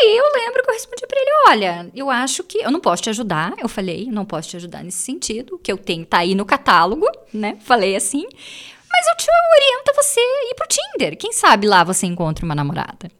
aí 0.00 0.16
eu 0.16 0.24
lembro 0.34 0.62
que 0.62 0.70
eu 0.70 0.72
respondi 0.72 1.06
para 1.06 1.20
ele: 1.20 1.30
olha, 1.48 1.90
eu 1.94 2.08
acho 2.08 2.42
que 2.42 2.56
eu 2.56 2.70
não 2.70 2.80
posso 2.80 3.02
te 3.02 3.10
ajudar. 3.10 3.52
Eu 3.58 3.68
falei, 3.68 4.08
não 4.10 4.24
posso 4.24 4.48
te 4.48 4.56
ajudar 4.56 4.82
nesse 4.82 5.02
sentido. 5.02 5.60
Que 5.62 5.70
eu 5.70 5.76
tenho 5.76 6.06
tá 6.06 6.20
aí 6.20 6.34
no 6.34 6.46
catálogo, 6.46 7.06
né? 7.34 7.58
Falei 7.60 7.94
assim. 7.94 8.26
Mas 8.90 9.06
eu 9.08 9.16
te 9.16 9.26
oriento 9.56 9.90
a 9.90 10.02
você 10.02 10.20
ir 10.20 10.54
pro 10.54 10.68
Tinder. 10.68 11.18
Quem 11.18 11.32
sabe 11.32 11.66
lá 11.66 11.84
você 11.84 12.06
encontra 12.06 12.46
uma 12.46 12.54
namorada. 12.54 13.10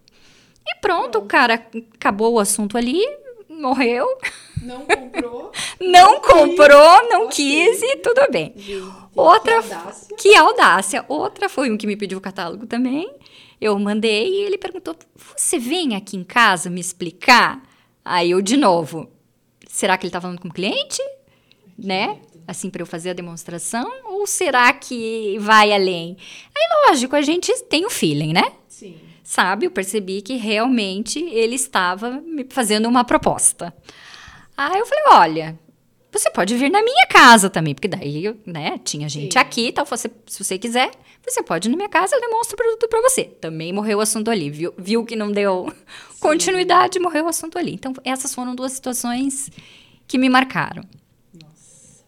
E 0.67 0.77
pronto, 0.81 1.19
o 1.19 1.27
cara 1.27 1.55
acabou 1.95 2.33
o 2.33 2.39
assunto 2.39 2.79
ali, 2.79 3.05
morreu, 3.63 4.07
Não 4.61 4.85
comprou. 4.85 5.53
não 5.81 6.21
quis. 6.21 6.31
comprou, 6.31 7.09
não 7.09 7.25
Ok. 7.27 7.37
quis 7.37 7.83
e 7.83 7.97
tudo 7.97 8.31
bem. 8.31 8.53
Gente, 8.57 8.83
Outra- 9.15 9.63
que 9.63 9.73
audácia. 9.73 10.17
Que 10.17 10.35
audácia. 10.37 11.05
Outra 11.09 11.49
foi 11.49 11.71
um 11.71 11.77
que 11.79 11.87
me 11.87 11.97
pediu 11.97 12.19
o 12.19 12.21
catálogo 12.21 12.67
também. 12.67 13.11
Eu 13.61 13.79
mandei 13.79 14.29
e 14.29 14.43
ele 14.43 14.59
perguntou: 14.59 14.97
Você 15.37 15.59
vem 15.59 15.95
aqui 15.95 16.17
em 16.17 16.25
casa 16.25 16.69
me 16.69 16.81
explicar? 16.81 17.63
Aí 18.05 18.33
eu, 18.33 18.43
de 18.43 18.57
novo, 18.57 19.09
será 19.69 19.97
que 19.97 20.05
ele 20.07 20.13
tá 20.13 20.21
falando 20.21 20.41
com 20.41 20.49
o 20.49 20.53
cliente? 20.53 21.01
Né? 21.79 22.19
Assim, 22.47 22.69
para 22.69 22.83
eu 22.83 22.87
fazer 22.87 23.11
a 23.11 23.15
demonstração? 23.15 23.89
Ou 24.05 24.27
será 24.27 24.73
que 24.73 25.37
vai 25.39 25.73
além? 25.73 26.17
Aí, 26.55 26.89
lógico, 26.91 27.15
a 27.15 27.23
gente 27.23 27.53
tem 27.65 27.87
o 27.87 27.91
feeling, 27.91 28.33
né? 28.33 28.53
Sim. 28.69 28.97
Sabe? 29.23 29.67
Eu 29.67 29.71
percebi 29.71 30.23
que 30.23 30.37
realmente 30.37 31.19
ele 31.21 31.55
estava 31.55 32.11
me 32.11 32.47
fazendo 32.49 32.89
uma 32.89 33.05
proposta. 33.05 33.75
Aí 34.57 34.79
eu 34.79 34.87
falei, 34.87 35.05
olha, 35.13 35.59
você 36.13 36.31
pode 36.31 36.55
vir 36.57 36.71
na 36.71 36.83
minha 36.83 37.07
casa 37.07 37.49
também, 37.49 37.75
porque 37.75 37.89
daí, 37.89 38.35
né, 38.45 38.79
tinha 38.85 39.09
gente 39.09 39.33
Sim. 39.33 39.39
aqui 39.39 39.69
e 39.69 39.73
tal, 39.73 39.87
você, 39.87 40.11
se 40.27 40.45
você 40.45 40.59
quiser, 40.59 40.91
você 41.25 41.43
pode 41.43 41.69
ir 41.69 41.71
na 41.71 41.77
minha 41.77 41.89
casa, 41.89 42.15
eu 42.15 42.21
demonstro 42.21 42.55
o 42.55 42.59
produto 42.59 42.89
para 42.89 43.01
você. 43.01 43.25
Também 43.25 43.73
morreu 43.73 43.99
o 43.99 44.01
assunto 44.01 44.31
ali, 44.31 44.51
viu, 44.51 44.75
viu 44.77 45.05
que 45.05 45.17
não 45.17 45.33
deu 45.33 45.73
continuidade, 46.21 46.99
morreu 46.99 47.25
o 47.25 47.29
assunto 47.29 47.59
ali. 47.59 47.73
Então, 47.73 47.95
essas 48.05 48.35
foram 48.35 48.55
duas 48.55 48.73
situações 48.73 49.51
que 50.07 50.19
me 50.19 50.29
marcaram. 50.29 50.83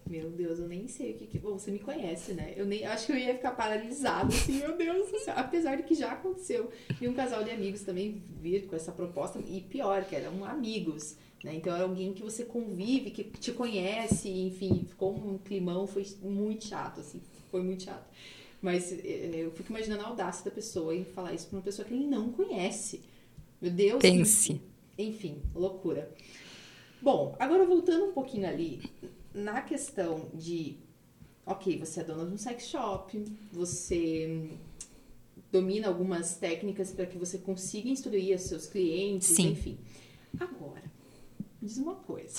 Meu 0.08 0.30
Deus, 0.30 0.58
eu 0.58 0.68
nem 0.68 0.86
sei 0.86 1.12
o 1.12 1.14
que, 1.14 1.26
que. 1.26 1.38
Bom, 1.38 1.58
você 1.58 1.70
me 1.70 1.78
conhece, 1.78 2.34
né? 2.34 2.52
Eu 2.56 2.66
nem 2.66 2.84
acho 2.84 3.06
que 3.06 3.12
eu 3.12 3.16
ia 3.16 3.34
ficar 3.34 3.52
paralisada, 3.52 4.28
assim, 4.28 4.58
meu 4.58 4.76
Deus 4.76 5.10
do 5.10 5.18
céu. 5.20 5.34
Apesar 5.36 5.76
de 5.76 5.82
que 5.82 5.94
já 5.94 6.12
aconteceu. 6.12 6.70
E 7.00 7.08
um 7.08 7.14
casal 7.14 7.42
de 7.42 7.50
amigos 7.50 7.82
também 7.82 8.22
vir 8.40 8.66
com 8.66 8.76
essa 8.76 8.92
proposta. 8.92 9.38
E 9.38 9.62
pior, 9.62 10.04
que 10.04 10.14
eram 10.14 10.44
amigos. 10.44 11.16
Né? 11.42 11.54
Então 11.56 11.74
era 11.74 11.84
alguém 11.84 12.12
que 12.12 12.22
você 12.22 12.44
convive, 12.44 13.10
que 13.10 13.24
te 13.24 13.52
conhece, 13.52 14.30
enfim, 14.30 14.86
ficou 14.88 15.14
um 15.14 15.36
climão, 15.36 15.86
foi 15.86 16.06
muito 16.22 16.64
chato, 16.64 17.00
assim, 17.00 17.20
foi 17.50 17.62
muito 17.62 17.82
chato. 17.82 18.06
Mas 18.62 18.90
eh, 18.92 19.30
eu 19.34 19.50
fico 19.50 19.70
imaginando 19.70 20.02
a 20.02 20.06
audácia 20.06 20.42
da 20.42 20.50
pessoa 20.50 20.96
em 20.96 21.04
falar 21.04 21.34
isso 21.34 21.48
pra 21.48 21.58
uma 21.58 21.62
pessoa 21.62 21.86
que 21.86 21.92
ele 21.92 22.06
não 22.06 22.32
conhece. 22.32 23.02
Meu 23.60 23.70
Deus. 23.70 24.00
Pense. 24.00 24.58
Enfim, 24.96 25.42
loucura. 25.54 26.10
Bom, 27.02 27.36
agora 27.38 27.66
voltando 27.66 28.06
um 28.06 28.12
pouquinho 28.12 28.48
ali, 28.48 28.80
na 29.34 29.60
questão 29.60 30.28
de, 30.32 30.78
ok, 31.44 31.78
você 31.78 32.00
é 32.00 32.04
dona 32.04 32.24
de 32.24 32.34
um 32.34 32.38
sex 32.38 32.68
shop, 32.68 33.24
você 33.52 34.50
domina 35.50 35.88
algumas 35.88 36.36
técnicas 36.36 36.92
para 36.92 37.06
que 37.06 37.18
você 37.18 37.38
consiga 37.38 37.88
instruir 37.88 38.36
os 38.36 38.42
seus 38.42 38.66
clientes, 38.66 39.28
Sim. 39.28 39.50
enfim. 39.50 39.78
Agora, 40.38 40.82
diz 41.60 41.76
uma 41.76 41.96
coisa. 41.96 42.38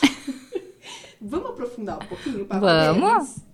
Vamos 1.22 1.50
aprofundar 1.50 2.04
um 2.04 2.08
pouquinho 2.08 2.44
o 2.44 2.46
papo 2.46 2.62
Vamos. 2.66 3.28
deles? 3.30 3.46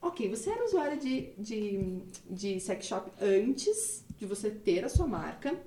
Ok, 0.00 0.28
você 0.28 0.50
era 0.50 0.64
usuária 0.64 0.96
de, 0.96 1.32
de, 1.36 1.98
de 2.30 2.60
sex 2.60 2.86
shop 2.86 3.10
antes 3.20 4.04
de 4.16 4.26
você 4.26 4.50
ter 4.50 4.84
a 4.84 4.88
sua 4.88 5.06
marca. 5.06 5.58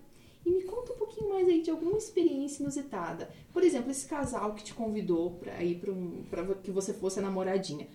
E 0.46 0.50
me 0.50 0.64
conta 0.64 0.94
um 0.94 0.98
pouquinho 0.98 1.30
mais 1.30 1.48
aí 1.48 1.62
de 1.62 1.70
alguma 1.70 1.98
experiência 1.98 2.64
inusitada. 2.64 3.30
Por 3.54 3.64
exemplo, 3.64 3.92
esse 3.92 4.08
casal 4.08 4.54
que 4.56 4.64
te 4.64 4.74
convidou 4.74 5.32
pra 5.32 5.64
ir 5.64 5.76
pra, 5.76 5.92
um, 5.92 6.24
pra 6.30 6.44
que 6.56 6.72
você 6.72 6.94
fosse 6.94 7.20
a 7.20 7.22
namoradinha. 7.22 7.88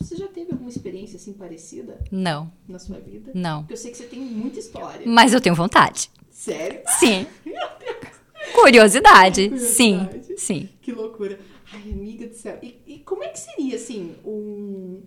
Você 0.00 0.16
já 0.16 0.28
teve 0.28 0.52
alguma 0.52 0.70
experiência 0.70 1.16
assim 1.16 1.32
parecida 1.32 1.98
Não, 2.10 2.50
na 2.68 2.78
sua 2.78 3.00
vida? 3.00 3.32
não. 3.34 3.60
Porque 3.62 3.72
eu 3.72 3.76
sei 3.76 3.90
que 3.90 3.96
você 3.96 4.06
tem 4.06 4.20
muita 4.20 4.58
história. 4.60 5.04
Mas 5.04 5.32
eu 5.34 5.40
tenho 5.40 5.56
vontade. 5.56 6.08
Sério? 6.30 6.82
Sim. 7.00 7.26
Curiosidade. 8.54 9.58
Sim, 9.58 10.04
Curiosidade. 10.06 10.40
sim. 10.40 10.68
Que 10.80 10.92
loucura. 10.92 11.38
Ai, 11.72 11.92
amiga 11.92 12.26
do 12.26 12.34
céu. 12.34 12.58
E, 12.62 12.78
e 12.86 12.98
como 13.00 13.22
é 13.24 13.28
que 13.28 13.38
seria, 13.40 13.76
assim, 13.76 14.14
um, 14.24 15.02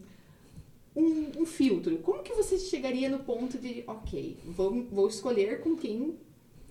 um, 0.96 1.32
um 1.40 1.46
filtro? 1.46 1.98
Como 2.00 2.22
que 2.22 2.34
você 2.34 2.58
chegaria 2.60 3.10
no 3.10 3.20
ponto 3.20 3.58
de, 3.58 3.84
ok, 3.88 4.38
vou, 4.46 4.84
vou 4.92 5.08
escolher 5.08 5.62
com 5.62 5.76
quem 5.76 6.16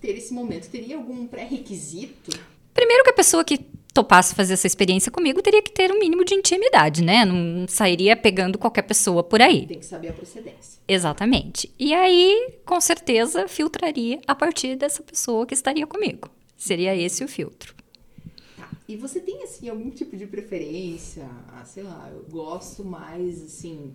ter 0.01 0.17
esse 0.17 0.33
momento? 0.33 0.69
Teria 0.69 0.97
algum 0.97 1.27
pré-requisito? 1.27 2.31
Primeiro 2.73 3.03
que 3.03 3.09
a 3.11 3.13
pessoa 3.13 3.43
que 3.43 3.59
topasse 3.93 4.33
fazer 4.33 4.53
essa 4.53 4.67
experiência 4.67 5.11
comigo 5.11 5.41
teria 5.41 5.61
que 5.61 5.71
ter 5.71 5.91
um 5.91 5.99
mínimo 5.99 6.23
de 6.23 6.33
intimidade, 6.33 7.03
né? 7.03 7.25
Não 7.25 7.67
sairia 7.67 8.15
pegando 8.15 8.57
qualquer 8.57 8.83
pessoa 8.83 9.23
por 9.23 9.41
aí. 9.41 9.67
Tem 9.67 9.79
que 9.79 9.85
saber 9.85 10.09
a 10.09 10.13
procedência. 10.13 10.81
Exatamente. 10.87 11.71
E 11.77 11.93
aí, 11.93 12.55
com 12.65 12.79
certeza, 12.79 13.47
filtraria 13.47 14.19
a 14.25 14.33
partir 14.33 14.75
dessa 14.75 15.03
pessoa 15.03 15.45
que 15.45 15.53
estaria 15.53 15.85
comigo. 15.85 16.29
Seria 16.57 16.95
esse 16.95 17.23
o 17.23 17.27
filtro. 17.27 17.75
Tá. 18.55 18.69
E 18.87 18.95
você 18.95 19.19
tem, 19.19 19.43
assim, 19.43 19.67
algum 19.67 19.89
tipo 19.89 20.15
de 20.15 20.25
preferência? 20.25 21.29
Ah, 21.49 21.65
sei 21.65 21.83
lá, 21.83 22.09
eu 22.11 22.25
gosto 22.29 22.85
mais, 22.85 23.43
assim, 23.43 23.93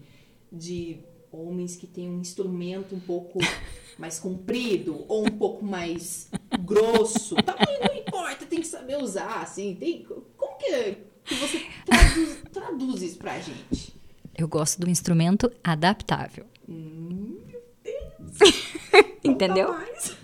de 0.52 0.98
homens 1.36 1.76
que 1.76 1.86
têm 1.86 2.08
um 2.08 2.20
instrumento 2.20 2.94
um 2.94 3.00
pouco 3.00 3.38
mais 3.98 4.18
comprido 4.18 5.04
ou 5.08 5.26
um 5.26 5.30
pouco 5.30 5.64
mais 5.64 6.30
grosso. 6.60 7.34
Tamanho 7.36 7.80
não 7.88 7.94
importa, 7.94 8.46
tem 8.46 8.60
que 8.60 8.66
saber 8.66 8.96
usar, 8.98 9.42
assim. 9.42 9.74
Tem, 9.74 10.04
como 10.36 10.58
que, 10.58 10.98
que 11.24 11.34
você 11.34 11.62
traduz, 11.84 12.42
traduz 12.52 13.02
isso 13.02 13.18
pra 13.18 13.38
gente? 13.38 13.94
Eu 14.36 14.48
gosto 14.48 14.80
do 14.80 14.90
instrumento 14.90 15.50
adaptável. 15.64 16.44
Hum, 16.68 17.38
Entendeu? 19.24 19.68
conta 19.68 19.78
mais. 19.78 20.16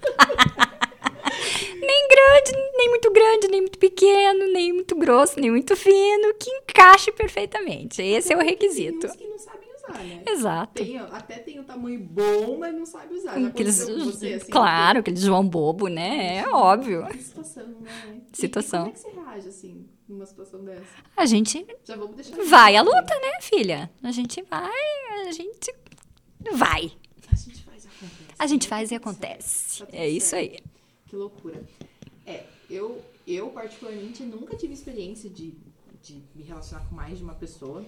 Nem 1.81 2.09
grande, 2.09 2.52
nem 2.76 2.88
muito 2.90 3.12
grande, 3.12 3.49
nem 3.49 3.61
muito 3.61 3.78
pequeno, 3.78 4.52
nem 4.52 4.73
muito 4.73 4.95
grosso, 4.97 5.40
nem 5.40 5.50
muito 5.50 5.75
fino, 5.75 6.35
que 6.35 6.50
encaixe 6.50 7.11
perfeitamente. 7.11 8.00
Esse 8.02 8.33
é 8.33 8.37
o 8.37 8.40
requisito. 8.40 9.09
Usar, 9.89 10.05
né? 10.05 10.23
Exato. 10.27 10.75
Tem, 10.75 10.99
até 10.99 11.39
tem 11.39 11.59
o 11.61 11.65
tamanho 11.65 12.01
bom, 12.01 12.59
mas 12.59 12.75
não 12.75 12.87
sabe 12.87 13.15
usar. 13.15 13.39
Já 13.41 13.49
Aqueles, 13.49 13.85
com 13.85 14.05
você, 14.05 14.35
assim, 14.35 14.51
claro, 14.51 15.01
aquele 15.01 15.17
João 15.17 15.47
Bobo, 15.49 15.89
né? 15.89 16.37
É 16.39 16.49
óbvio. 16.49 17.07
Que 17.09 17.19
situação, 17.23 17.67
né? 17.81 18.21
E- 18.33 18.37
Situação. 18.37 18.81
E, 18.89 18.93
como 18.93 18.93
é 18.93 18.93
que 18.93 18.99
você 19.01 19.21
reage, 19.21 19.49
assim, 19.49 19.89
numa 20.09 20.27
situação 20.27 20.65
dessa? 20.65 20.83
A 21.17 21.27
gente 21.27 21.67
Já 21.85 21.97
vamos 21.97 22.17
deixar... 22.17 22.37
vai 22.45 22.77
à 22.77 22.83
luta, 22.83 23.15
né, 23.21 23.41
filha? 23.41 23.91
A 24.03 24.11
gente 24.12 24.43
vai, 24.43 24.71
a 25.29 25.33
gente 25.33 25.75
vai. 26.53 26.93
A 27.31 27.35
gente 27.37 27.62
faz 27.65 27.85
e 27.85 27.89
acontece. 27.89 28.35
A 28.39 28.47
gente 28.47 28.69
Tá 28.69 28.77
faz 28.77 28.91
e 28.91 28.95
acontece. 28.95 29.79
tá 29.85 29.89
É 29.93 30.09
isso 30.09 30.31
certo. 30.31 30.53
aí. 30.53 30.59
Que 31.07 31.17
loucura. 31.17 31.62
É, 32.27 32.45
eu, 32.71 33.03
eu 33.27 33.49
particularmente 33.51 34.23
nunca 34.23 34.57
tive 34.57 34.73
experiência 34.75 35.29
de, 35.31 35.55
de 36.03 36.23
me 36.35 36.43
relacionar 36.43 36.85
com 36.89 36.95
mais 36.95 37.19
de 37.19 37.25
uma 37.25 37.35
pessoa. 37.35 37.85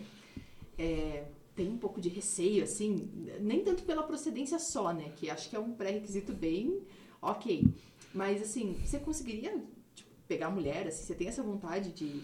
É, 0.78 1.24
tem 1.54 1.68
um 1.68 1.78
pouco 1.78 2.00
de 2.00 2.08
receio, 2.08 2.64
assim, 2.64 3.08
nem 3.40 3.62
tanto 3.62 3.84
pela 3.84 4.02
procedência 4.02 4.58
só, 4.58 4.92
né? 4.92 5.12
Que 5.16 5.30
acho 5.30 5.48
que 5.48 5.56
é 5.56 5.58
um 5.58 5.72
pré-requisito 5.72 6.32
bem 6.32 6.80
ok. 7.22 7.64
Mas, 8.12 8.42
assim, 8.42 8.76
você 8.84 8.98
conseguiria 8.98 9.50
tipo, 9.94 10.10
pegar 10.28 10.50
mulher, 10.50 10.86
assim, 10.86 11.04
você 11.04 11.14
tem 11.14 11.28
essa 11.28 11.42
vontade 11.42 11.90
de... 11.92 12.20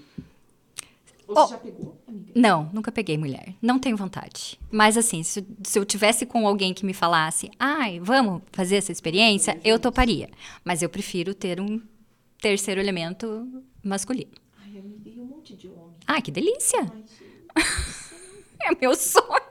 Ou 1.27 1.37
Oh. 1.39 1.47
você 1.47 1.53
já 1.53 1.59
pegou, 1.59 1.97
amiga? 2.09 2.33
Não, 2.35 2.69
nunca 2.73 2.91
peguei 2.91 3.17
mulher. 3.17 3.55
Não 3.63 3.79
tenho 3.79 3.97
vontade. 3.97 4.59
Mas 4.69 4.97
assim, 4.97 5.23
se, 5.23 5.47
se 5.63 5.79
eu 5.79 5.85
tivesse 5.85 6.27
com 6.27 6.45
alguém 6.45 6.75
que 6.75 6.85
me 6.85 6.93
falasse, 6.93 7.53
ai, 7.57 8.01
vamos 8.01 8.43
fazer 8.51 8.77
essa 8.77 8.91
experiência, 8.91 9.61
eu 9.63 9.79
toparia. 9.79 10.29
Mas 10.65 10.83
eu 10.83 10.89
prefiro 10.89 11.33
ter 11.33 11.61
um 11.61 11.81
terceiro 12.41 12.81
elemento 12.81 13.47
masculino. 13.81 14.33
Ai, 14.59 14.77
amiga, 14.77 15.09
e 15.09 15.21
um 15.21 15.25
monte 15.25 15.55
de 15.55 15.69
homem. 15.69 15.95
Ai, 16.05 16.21
que 16.21 16.33
delícia! 16.33 16.81
Ai. 16.81 17.05
É 18.63 18.75
meu 18.81 18.95
sonho! 18.95 19.27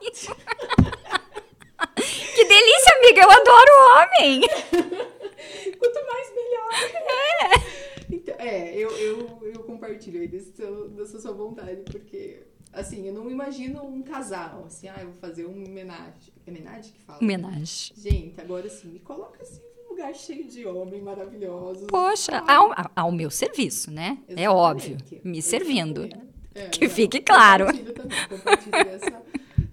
que 2.34 2.44
delícia, 2.44 2.96
amiga! 2.98 3.22
Eu 3.22 3.30
adoro 3.30 3.72
homem! 3.96 4.40
Quanto 5.78 6.06
mais, 6.06 6.34
melhor. 6.34 6.70
É. 6.94 8.14
Então, 8.14 8.34
É, 8.38 8.74
eu, 8.76 8.90
eu, 8.90 9.38
eu 9.54 9.62
compartilho 9.64 10.20
aí 10.20 10.28
desse 10.28 10.52
seu, 10.52 10.88
dessa 10.90 11.20
sua 11.20 11.32
vontade, 11.32 11.82
porque, 11.90 12.42
assim, 12.72 13.06
eu 13.06 13.14
não 13.14 13.30
imagino 13.30 13.82
um 13.84 14.02
casal, 14.02 14.64
assim, 14.66 14.88
ah, 14.88 14.96
eu 15.00 15.06
vou 15.06 15.16
fazer 15.20 15.46
um 15.46 15.64
homenagem. 15.64 16.32
É 16.46 16.50
homenagem 16.50 16.92
que 16.92 17.00
fala? 17.00 17.18
Homenagem. 17.20 17.94
Gente, 17.96 18.40
agora 18.40 18.66
assim, 18.66 18.88
me 18.88 18.98
coloca 19.00 19.42
assim 19.42 19.60
num 19.76 19.90
lugar 19.90 20.14
cheio 20.14 20.44
de 20.44 20.66
homem 20.66 21.00
maravilhosos. 21.02 21.86
Poxa, 21.88 22.42
ao, 22.46 22.72
ao 22.94 23.12
meu 23.12 23.30
serviço, 23.30 23.90
né? 23.90 24.18
É 24.28 24.32
exatamente. 24.32 24.48
óbvio. 24.48 24.98
Me 25.24 25.40
servindo. 25.42 26.08
É, 26.54 26.68
Que 26.68 26.86
não, 26.86 26.94
fique 26.94 27.20
claro. 27.20 27.66
Compartilho 27.66 27.94
também, 27.94 28.28
compartilho 28.28 28.70
dessa, 28.70 29.22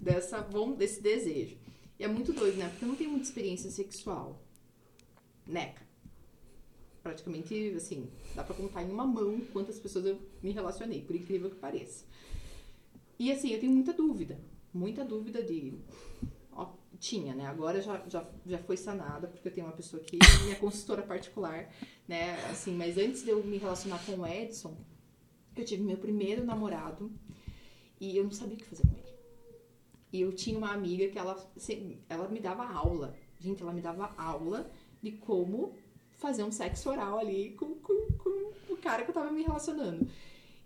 dessa, 0.01 0.41
bom, 0.41 0.73
desse 0.73 1.01
desejo. 1.01 1.57
E 1.99 2.03
é 2.03 2.07
muito 2.07 2.31
doido, 2.31 2.57
né? 2.57 2.69
Porque 2.69 2.85
eu 2.85 2.89
não 2.89 2.95
tenho 2.95 3.09
muita 3.09 3.25
experiência 3.25 3.71
sexual. 3.71 4.41
Neca. 5.45 5.81
Praticamente, 7.01 7.73
assim, 7.75 8.09
dá 8.35 8.43
pra 8.43 8.55
contar 8.55 8.83
em 8.83 8.91
uma 8.91 9.05
mão 9.05 9.41
quantas 9.53 9.79
pessoas 9.79 10.05
eu 10.05 10.19
me 10.43 10.51
relacionei, 10.51 11.01
por 11.01 11.15
incrível 11.15 11.49
que 11.49 11.55
pareça. 11.55 12.05
E 13.17 13.31
assim, 13.31 13.51
eu 13.51 13.59
tenho 13.59 13.71
muita 13.71 13.93
dúvida. 13.93 14.39
Muita 14.73 15.03
dúvida 15.03 15.41
de. 15.41 15.73
Ó, 16.51 16.73
tinha, 16.99 17.33
né? 17.33 17.47
Agora 17.47 17.81
já, 17.81 18.03
já, 18.07 18.27
já 18.45 18.59
foi 18.59 18.77
sanada, 18.77 19.27
porque 19.27 19.47
eu 19.47 19.53
tenho 19.53 19.65
uma 19.65 19.75
pessoa 19.75 20.03
que 20.03 20.17
é 20.17 20.43
minha 20.43 20.55
consultora 20.57 21.01
particular, 21.01 21.73
né? 22.07 22.35
Assim, 22.51 22.75
mas 22.75 22.97
antes 22.97 23.23
de 23.23 23.29
eu 23.29 23.43
me 23.43 23.57
relacionar 23.57 24.03
com 24.05 24.19
o 24.19 24.27
Edson, 24.27 24.77
eu 25.61 25.65
tive 25.65 25.83
meu 25.83 25.97
primeiro 25.97 26.43
namorado 26.45 27.11
e 27.99 28.15
eu 28.17 28.23
não 28.23 28.31
sabia 28.31 28.55
o 28.55 28.57
que 28.57 28.65
fazer 28.65 28.83
com 28.83 28.93
ele. 28.97 29.07
E 30.13 30.21
eu 30.21 30.31
tinha 30.33 30.57
uma 30.57 30.71
amiga 30.71 31.07
que 31.09 31.17
ela, 31.19 31.35
ela 32.09 32.27
me 32.29 32.39
dava 32.39 32.65
aula. 32.65 33.15
Gente, 33.39 33.61
ela 33.61 33.73
me 33.73 33.81
dava 33.81 34.13
aula 34.17 34.69
de 35.01 35.11
como 35.11 35.75
fazer 36.13 36.43
um 36.43 36.51
sexo 36.51 36.89
oral 36.89 37.19
ali 37.19 37.51
com, 37.51 37.75
com, 37.75 38.07
com 38.17 38.73
o 38.73 38.77
cara 38.77 39.03
que 39.03 39.09
eu 39.09 39.13
tava 39.13 39.31
me 39.31 39.43
relacionando. 39.43 40.07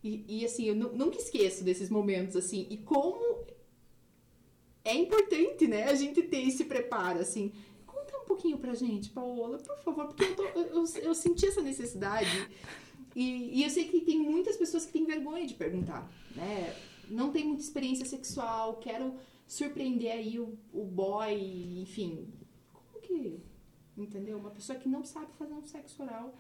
E, 0.03 0.23
e, 0.27 0.45
assim, 0.45 0.65
eu 0.65 0.75
nu- 0.75 0.93
nunca 0.93 1.17
esqueço 1.17 1.63
desses 1.63 1.89
momentos, 1.89 2.35
assim, 2.35 2.65
e 2.69 2.77
como 2.77 3.43
é 4.83 4.95
importante, 4.95 5.67
né, 5.67 5.83
a 5.83 5.95
gente 5.95 6.23
ter 6.23 6.47
esse 6.47 6.65
preparo, 6.65 7.19
assim. 7.19 7.51
Conta 7.85 8.17
um 8.17 8.25
pouquinho 8.25 8.57
pra 8.57 8.73
gente, 8.73 9.09
Paola, 9.09 9.57
por 9.59 9.77
favor, 9.79 10.07
porque 10.07 10.23
eu, 10.23 10.35
tô- 10.35 10.43
eu, 10.43 10.65
eu, 10.67 10.85
eu 11.03 11.13
senti 11.13 11.45
essa 11.45 11.61
necessidade. 11.61 12.27
E, 13.15 13.59
e 13.59 13.63
eu 13.63 13.69
sei 13.69 13.85
que 13.87 14.01
tem 14.01 14.19
muitas 14.19 14.55
pessoas 14.57 14.85
que 14.85 14.93
têm 14.93 15.05
vergonha 15.05 15.45
de 15.45 15.53
perguntar, 15.53 16.09
né? 16.35 16.73
Não 17.09 17.31
tem 17.31 17.43
muita 17.45 17.61
experiência 17.61 18.05
sexual, 18.05 18.77
quero 18.77 19.15
surpreender 19.45 20.11
aí 20.13 20.39
o, 20.39 20.57
o 20.73 20.85
boy, 20.85 21.79
enfim. 21.81 22.27
Como 22.73 23.01
que. 23.01 23.39
Entendeu? 23.97 24.37
Uma 24.37 24.49
pessoa 24.51 24.79
que 24.79 24.87
não 24.87 25.03
sabe 25.03 25.27
fazer 25.37 25.53
um 25.53 25.63
sexo 25.65 26.01
oral. 26.01 26.33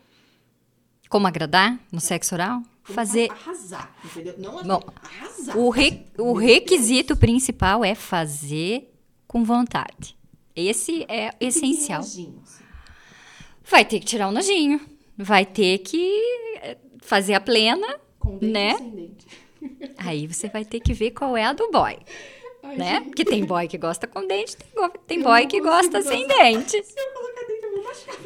Como 1.09 1.27
agradar 1.27 1.77
no 1.91 1.99
sexo 1.99 2.35
oral? 2.35 2.61
Como 2.85 2.95
Fazer. 2.95 3.29
Arrasar, 3.29 3.93
entendeu? 4.05 4.35
Não 4.39 4.63
Bom, 4.63 4.81
arrasar. 5.03 5.57
O, 5.57 5.69
re- 5.69 6.05
o 6.17 6.31
requisito 6.33 7.17
principal 7.17 7.83
é 7.83 7.93
fazer 7.93 8.93
com 9.27 9.43
vontade. 9.43 10.17
Esse 10.55 11.03
é 11.09 11.31
Deus. 11.37 11.57
Essencial. 11.57 11.99
nojinho, 12.01 12.39
assim. 12.43 12.63
Vai 13.69 13.83
ter 13.85 13.99
que 13.99 14.05
tirar 14.05 14.29
o 14.29 14.31
nojinho. 14.31 14.79
Vai 15.17 15.45
ter 15.45 15.79
que 15.79 16.09
eh, 16.61 16.77
fazer 17.01 17.33
a 17.33 17.39
plena. 17.41 17.99
Com 18.19 18.37
Né? 18.41 18.75
Aí 19.97 20.27
você 20.27 20.47
vai 20.47 20.65
ter 20.65 20.79
que 20.79 20.93
ver 20.93 21.11
qual 21.11 21.35
é 21.37 21.43
a 21.45 21.53
do 21.53 21.69
boy, 21.71 21.97
Ai, 22.63 22.77
né? 22.77 22.93
gente, 22.95 23.05
Porque 23.05 23.25
tem 23.25 23.43
boy 23.45 23.67
que 23.67 23.77
gosta 23.77 24.07
com 24.07 24.25
dente, 24.27 24.57
tem, 24.57 24.89
tem 25.07 25.21
boy 25.21 25.45
que 25.47 25.59
gosta 25.61 26.01
sem 26.01 26.27
gostar. 26.27 26.43
dente. 26.43 26.83
Se 26.83 26.99
eu 26.99 27.13
colocar 27.13 27.50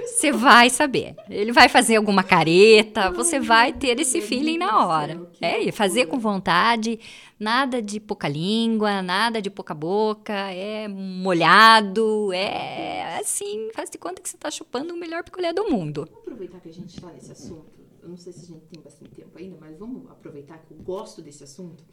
Você 0.05 0.31
vai 0.31 0.69
saber. 0.69 1.15
Ele 1.29 1.51
vai 1.51 1.67
fazer 1.69 1.95
alguma 1.95 2.23
careta, 2.23 3.11
você 3.11 3.39
vai 3.39 3.73
ter 3.73 3.99
esse 3.99 4.21
feeling 4.21 4.57
na 4.57 4.85
hora. 4.85 5.29
É, 5.41 5.71
fazer 5.71 6.05
com 6.05 6.19
vontade, 6.19 6.99
nada 7.39 7.81
de 7.81 7.99
pouca 7.99 8.27
língua, 8.27 9.01
nada 9.01 9.41
de 9.41 9.49
pouca 9.49 9.73
boca, 9.73 10.33
é 10.33 10.87
molhado, 10.87 12.31
é 12.33 13.17
assim, 13.19 13.69
faz 13.73 13.89
de 13.89 13.97
conta 13.97 14.21
que 14.21 14.29
você 14.29 14.37
tá 14.37 14.49
chupando 14.49 14.93
o 14.93 14.97
melhor 14.97 15.23
picolé 15.23 15.51
do 15.51 15.69
mundo. 15.69 16.05
Vamos 16.05 16.21
aproveitar 16.21 16.59
que 16.59 16.69
a 16.69 16.73
gente 16.73 16.95
está 16.95 17.11
nesse 17.11 17.31
assunto. 17.31 17.73
Eu 18.01 18.09
não 18.09 18.17
sei 18.17 18.31
se 18.33 18.45
a 18.45 18.47
gente 18.47 18.65
tem 18.67 18.81
bastante 18.81 19.11
tempo 19.11 19.37
ainda, 19.37 19.57
mas 19.59 19.77
vamos 19.77 20.09
aproveitar 20.11 20.59
que 20.59 20.71
eu 20.71 20.77
gosto 20.77 21.21
desse 21.21 21.43
assunto. 21.43 21.83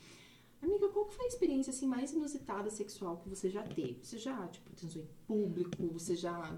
Amiga, 0.62 0.88
qual 0.90 1.08
foi 1.10 1.24
a 1.24 1.28
experiência 1.28 1.70
assim, 1.70 1.86
mais 1.86 2.12
inusitada 2.12 2.70
sexual 2.70 3.16
que 3.16 3.28
você 3.28 3.50
já 3.50 3.62
teve? 3.62 3.98
Você 4.00 4.16
já, 4.16 4.46
tipo, 4.46 4.70
transou 4.76 5.02
em 5.02 5.08
público? 5.26 5.88
Você 5.94 6.14
já, 6.14 6.54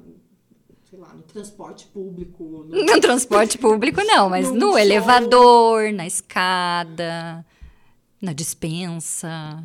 sei 0.89 0.99
lá, 0.99 1.13
no 1.15 1.23
transporte 1.23 1.87
público? 1.87 2.67
No... 2.69 2.85
No 2.85 3.01
transporte 3.01 3.59
público, 3.59 4.03
não, 4.05 4.29
mas 4.29 4.51
no 4.51 4.61
show. 4.71 4.79
elevador, 4.79 5.93
na 5.93 6.07
escada, 6.07 7.45
na 8.21 8.33
dispensa 8.33 9.63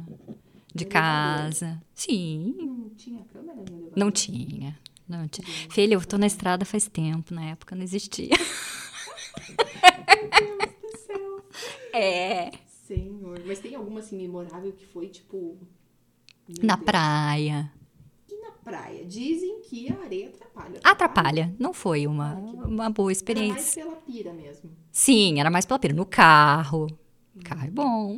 de 0.74 0.86
No 0.86 0.92
elevador. 0.92 1.82
Sim, 1.94 2.56
Não 2.58 2.90
tinha 2.96 3.24
câmera 3.26 3.56
no 3.56 3.62
elevador? 3.64 3.92
não 3.96 4.12
tinha. 4.12 4.78
Não 5.08 5.28
tinha. 5.28 5.48
Filha, 5.72 5.96
eu 5.96 6.06
tô 6.06 6.18
na 6.18 6.28
estrada 6.28 6.66
faz 6.66 6.88
tempo, 6.88 7.34
na 7.34 7.46
época 7.46 7.76
não 7.76 7.84
existia. 7.84 8.36
Meu 8.38 10.58
Deus 10.58 10.74
do 10.82 10.98
céu. 11.00 11.44
É. 11.94 12.52
Senhor. 12.88 13.40
Mas 13.46 13.60
tem 13.60 13.76
alguma 13.76 14.00
assim 14.00 14.18
memorável 14.18 14.72
que 14.72 14.86
foi, 14.86 15.08
tipo... 15.08 15.58
Na 16.62 16.76
Deus. 16.76 16.86
praia. 16.86 17.72
Praia? 18.70 19.06
Dizem 19.06 19.62
que 19.62 19.92
a 19.92 20.00
areia 20.04 20.30
atrapalha. 20.30 20.80
Atrapalha. 20.84 21.56
Não 21.60 21.74
foi 21.74 22.08
uma, 22.08 22.36
bom. 22.36 22.52
uma 22.68 22.90
boa 22.90 23.06
Era 23.06 23.06
mais 23.06 23.18
experiência. 23.18 23.84
pela 23.84 23.96
pira 23.98 24.34
mesmo. 24.34 24.70
Sim, 24.92 25.40
era 25.40 25.50
mais 25.50 25.66
pela 25.66 25.80
pena. 25.80 25.94
No 25.96 26.06
carro. 26.06 26.88
Carro 27.44 27.66
é 27.66 27.70
bom. 27.72 28.18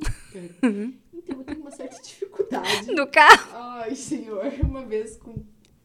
Então 0.63 1.37
eu 1.37 1.43
tenho 1.43 1.61
uma 1.61 1.71
certa 1.71 2.01
dificuldade. 2.01 2.91
No 2.93 3.07
carro. 3.07 3.49
Ai, 3.53 3.95
senhor. 3.95 4.45
Uma 4.63 4.83
vez 4.85 5.17
com 5.17 5.35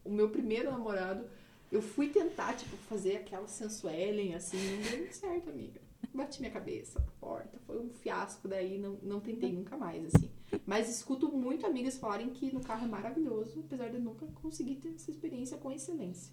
o 0.05 0.11
meu 0.11 0.29
primeiro 0.31 0.71
namorado, 0.71 1.25
eu 1.71 1.83
fui 1.83 2.09
tentar, 2.09 2.55
tipo, 2.55 2.77
fazer 2.89 3.17
aquela 3.17 3.47
sensuelen, 3.47 4.35
assim, 4.35 4.57
não 4.57 4.83
deu 4.91 4.99
muito 4.99 5.13
certo, 5.15 5.51
amiga. 5.51 5.81
Bati 6.17 6.41
minha 6.41 6.53
cabeça 6.53 6.99
na 6.99 7.13
porta, 7.21 7.59
foi 7.67 7.79
um 7.79 7.91
fiasco, 7.91 8.49
daí 8.49 8.79
não, 8.79 8.99
não 9.03 9.21
tentei 9.21 9.53
nunca 9.53 9.77
mais, 9.77 10.05
assim. 10.07 10.31
Mas 10.65 10.89
escuto 10.89 11.31
muito 11.31 11.67
amigas 11.67 11.99
falarem 11.99 12.31
que 12.31 12.53
no 12.53 12.61
carro 12.61 12.85
é 12.85 12.89
maravilhoso, 12.89 13.61
apesar 13.67 13.89
de 13.89 13.97
eu 13.97 14.01
nunca 14.01 14.27
conseguir 14.41 14.77
ter 14.77 14.95
essa 14.95 15.11
experiência 15.11 15.59
com 15.59 15.71
excelência. 15.71 16.33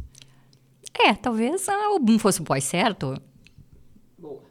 É, 0.93 1.13
talvez 1.13 1.67
ah, 1.67 1.99
não 1.99 2.19
fosse 2.19 2.41
o 2.41 2.43
boy 2.43 2.61
certo, 2.61 3.21
Boa. 4.17 4.41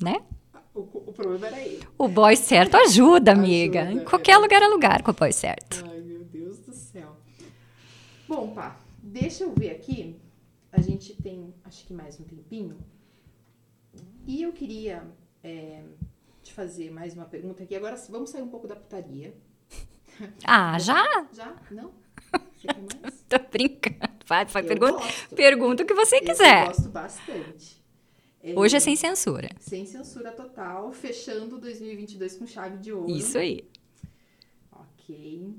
né? 0.00 0.22
O, 0.74 0.80
o 0.80 1.12
problema 1.12 1.46
era 1.46 1.60
ele. 1.60 1.86
O 1.96 2.08
boy 2.08 2.36
certo 2.36 2.76
ajuda, 2.76 3.32
amiga. 3.32 3.82
Ajuda, 3.82 4.02
em 4.02 4.04
qualquer 4.04 4.32
é. 4.32 4.38
lugar 4.38 4.62
é 4.62 4.66
lugar 4.66 5.02
com 5.02 5.10
o 5.10 5.14
boy 5.14 5.32
certo. 5.32 5.84
Ai, 5.88 6.00
meu 6.00 6.24
Deus 6.24 6.58
do 6.58 6.72
céu. 6.72 7.16
Bom, 8.28 8.52
pá, 8.52 8.80
deixa 9.02 9.44
eu 9.44 9.52
ver 9.52 9.70
aqui. 9.70 10.16
A 10.72 10.80
gente 10.80 11.14
tem, 11.22 11.54
acho 11.64 11.86
que 11.86 11.94
mais 11.94 12.18
um 12.18 12.24
tempinho. 12.24 12.76
E 14.26 14.42
eu 14.42 14.52
queria 14.52 15.06
é, 15.42 15.82
te 16.42 16.52
fazer 16.52 16.90
mais 16.90 17.14
uma 17.14 17.24
pergunta 17.24 17.62
aqui. 17.62 17.74
Agora 17.74 17.96
vamos 18.08 18.30
sair 18.30 18.42
um 18.42 18.48
pouco 18.48 18.66
da 18.66 18.76
putaria. 18.76 19.34
Ah, 20.46 20.78
já? 20.78 21.26
Já? 21.32 21.60
Não? 21.72 21.92
Você 22.54 22.68
quer 22.68 22.76
mais? 23.02 23.24
Tô 23.28 23.36
brincando. 23.50 24.14
Vai, 24.26 24.44
vai, 24.44 24.62
Eu 24.62 24.68
pergunta, 24.68 24.92
gosto. 24.92 25.34
pergunta 25.34 25.82
o 25.82 25.86
que 25.86 25.92
você 25.92 26.16
Eu 26.18 26.24
quiser. 26.24 26.66
gosto 26.68 26.88
bastante. 26.88 27.84
Hoje 28.54 28.76
é 28.76 28.80
sem 28.80 28.94
censura. 28.94 29.48
Sem 29.58 29.84
censura 29.84 30.30
total, 30.30 30.92
fechando 30.92 31.58
2022 31.58 32.36
com 32.36 32.46
chave 32.46 32.78
de 32.78 32.92
ouro. 32.92 33.10
Isso 33.10 33.36
aí. 33.36 33.68
Ok. 34.70 35.52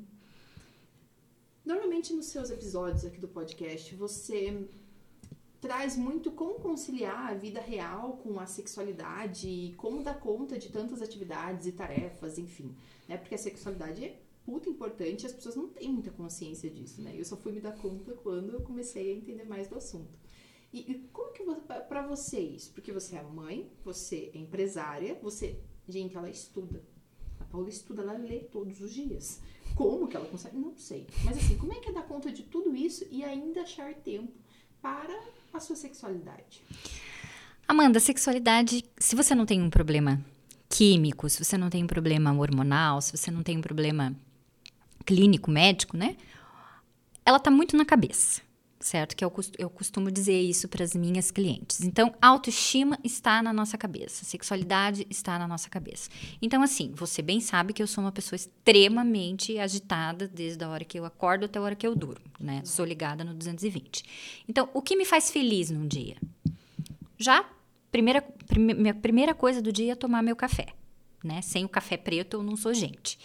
Normalmente 1.65 2.13
nos 2.13 2.27
seus 2.27 2.49
episódios 2.49 3.03
aqui 3.03 3.19
do 3.19 3.27
podcast, 3.27 3.93
você 3.95 4.67
traz 5.61 5.97
muito 5.97 6.31
como 6.31 6.55
conciliar 6.55 7.31
a 7.31 7.33
vida 7.33 7.59
real 7.59 8.17
com 8.23 8.39
a 8.39 8.45
sexualidade 8.45 9.47
e 9.47 9.73
como 9.75 10.03
dar 10.03 10.19
conta 10.19 10.57
de 10.57 10.69
tantas 10.69 11.01
atividades 11.01 11.67
e 11.67 11.71
tarefas, 11.71 12.37
enfim, 12.37 12.75
né? 13.07 13.17
Porque 13.17 13.35
a 13.35 13.37
sexualidade 13.37 14.03
é 14.03 14.19
puta 14.45 14.69
importante 14.69 15.23
e 15.23 15.25
as 15.25 15.33
pessoas 15.33 15.55
não 15.55 15.67
têm 15.67 15.91
muita 15.91 16.11
consciência 16.11 16.69
disso, 16.69 17.01
né? 17.01 17.13
Eu 17.17 17.25
só 17.25 17.35
fui 17.35 17.51
me 17.51 17.59
dar 17.59 17.75
conta 17.75 18.13
quando 18.13 18.53
eu 18.53 18.61
comecei 18.61 19.11
a 19.11 19.15
entender 19.15 19.43
mais 19.43 19.67
do 19.67 19.75
assunto. 19.75 20.17
E, 20.71 20.91
e 20.91 20.95
como 21.11 21.31
que 21.31 21.43
pra 21.87 22.05
você 22.05 22.39
isso? 22.39 22.71
Porque 22.73 22.91
você 22.91 23.15
é 23.15 23.23
mãe, 23.23 23.71
você 23.83 24.31
é 24.33 24.37
empresária, 24.37 25.17
você, 25.21 25.59
gente, 25.87 26.15
ela 26.15 26.29
estuda. 26.29 26.83
A 27.39 27.45
Paula 27.45 27.69
estuda, 27.69 28.01
ela 28.01 28.13
lê 28.13 28.39
todos 28.39 28.81
os 28.81 28.93
dias. 28.93 29.41
Como 29.75 30.07
que 30.07 30.15
ela 30.15 30.27
consegue? 30.27 30.57
Não 30.57 30.75
sei. 30.77 31.07
Mas 31.23 31.37
assim, 31.37 31.57
como 31.57 31.73
é 31.73 31.79
que 31.79 31.89
é 31.89 31.93
dar 31.93 32.07
conta 32.07 32.31
de 32.31 32.43
tudo 32.43 32.75
isso 32.75 33.05
e 33.09 33.23
ainda 33.23 33.61
achar 33.61 33.93
tempo 33.95 34.33
para 34.81 35.17
a 35.57 35.59
sua 35.59 35.75
sexualidade? 35.75 36.63
Amanda, 37.67 37.99
sexualidade, 37.99 38.83
se 38.97 39.15
você 39.15 39.33
não 39.33 39.45
tem 39.45 39.61
um 39.61 39.69
problema 39.69 40.23
químico, 40.69 41.29
se 41.29 41.43
você 41.43 41.57
não 41.57 41.69
tem 41.69 41.83
um 41.83 41.87
problema 41.87 42.33
hormonal, 42.33 43.01
se 43.01 43.15
você 43.15 43.31
não 43.31 43.41
tem 43.41 43.57
um 43.57 43.61
problema 43.61 44.15
clínico, 45.05 45.49
médico, 45.49 45.97
né? 45.97 46.15
Ela 47.25 47.39
tá 47.39 47.49
muito 47.49 47.75
na 47.75 47.85
cabeça. 47.85 48.41
Certo? 48.79 49.15
Que 49.15 49.23
eu, 49.23 49.33
eu 49.57 49.69
costumo 49.69 50.11
dizer 50.11 50.39
isso 50.39 50.67
para 50.67 50.83
as 50.83 50.95
minhas 50.95 51.31
clientes. 51.31 51.81
Então, 51.81 52.13
autoestima 52.21 52.99
está 53.03 53.41
na 53.41 53.51
nossa 53.51 53.77
cabeça, 53.77 54.25
sexualidade 54.25 55.07
está 55.09 55.39
na 55.39 55.47
nossa 55.47 55.69
cabeça. 55.69 56.09
Então, 56.41 56.61
assim, 56.61 56.91
você 56.95 57.21
bem 57.21 57.39
sabe 57.39 57.73
que 57.73 57.81
eu 57.81 57.87
sou 57.87 58.03
uma 58.03 58.11
pessoa 58.11 58.35
extremamente 58.35 59.57
agitada 59.57 60.27
desde 60.27 60.63
a 60.63 60.69
hora 60.69 60.83
que 60.83 60.99
eu 60.99 61.05
acordo 61.05 61.45
até 61.45 61.59
a 61.59 61.61
hora 61.61 61.75
que 61.75 61.87
eu 61.87 61.95
durmo, 61.95 62.25
né? 62.39 62.61
Sou 62.65 62.85
ligada 62.85 63.23
no 63.23 63.33
220. 63.33 64.03
Então, 64.47 64.69
o 64.73 64.81
que 64.81 64.95
me 64.95 65.05
faz 65.05 65.31
feliz 65.31 65.69
num 65.69 65.87
dia? 65.87 66.17
Já, 67.17 67.45
primeira, 67.91 68.21
prime, 68.21 68.73
minha 68.73 68.93
primeira 68.93 69.33
coisa 69.33 69.61
do 69.61 69.71
dia 69.71 69.93
é 69.93 69.95
tomar 69.95 70.21
meu 70.21 70.35
café. 70.35 70.67
Né? 71.23 71.41
Sem 71.41 71.65
o 71.65 71.69
café 71.69 71.97
preto 71.97 72.37
eu 72.37 72.43
não 72.43 72.55
sou 72.55 72.71
gente. 72.71 73.17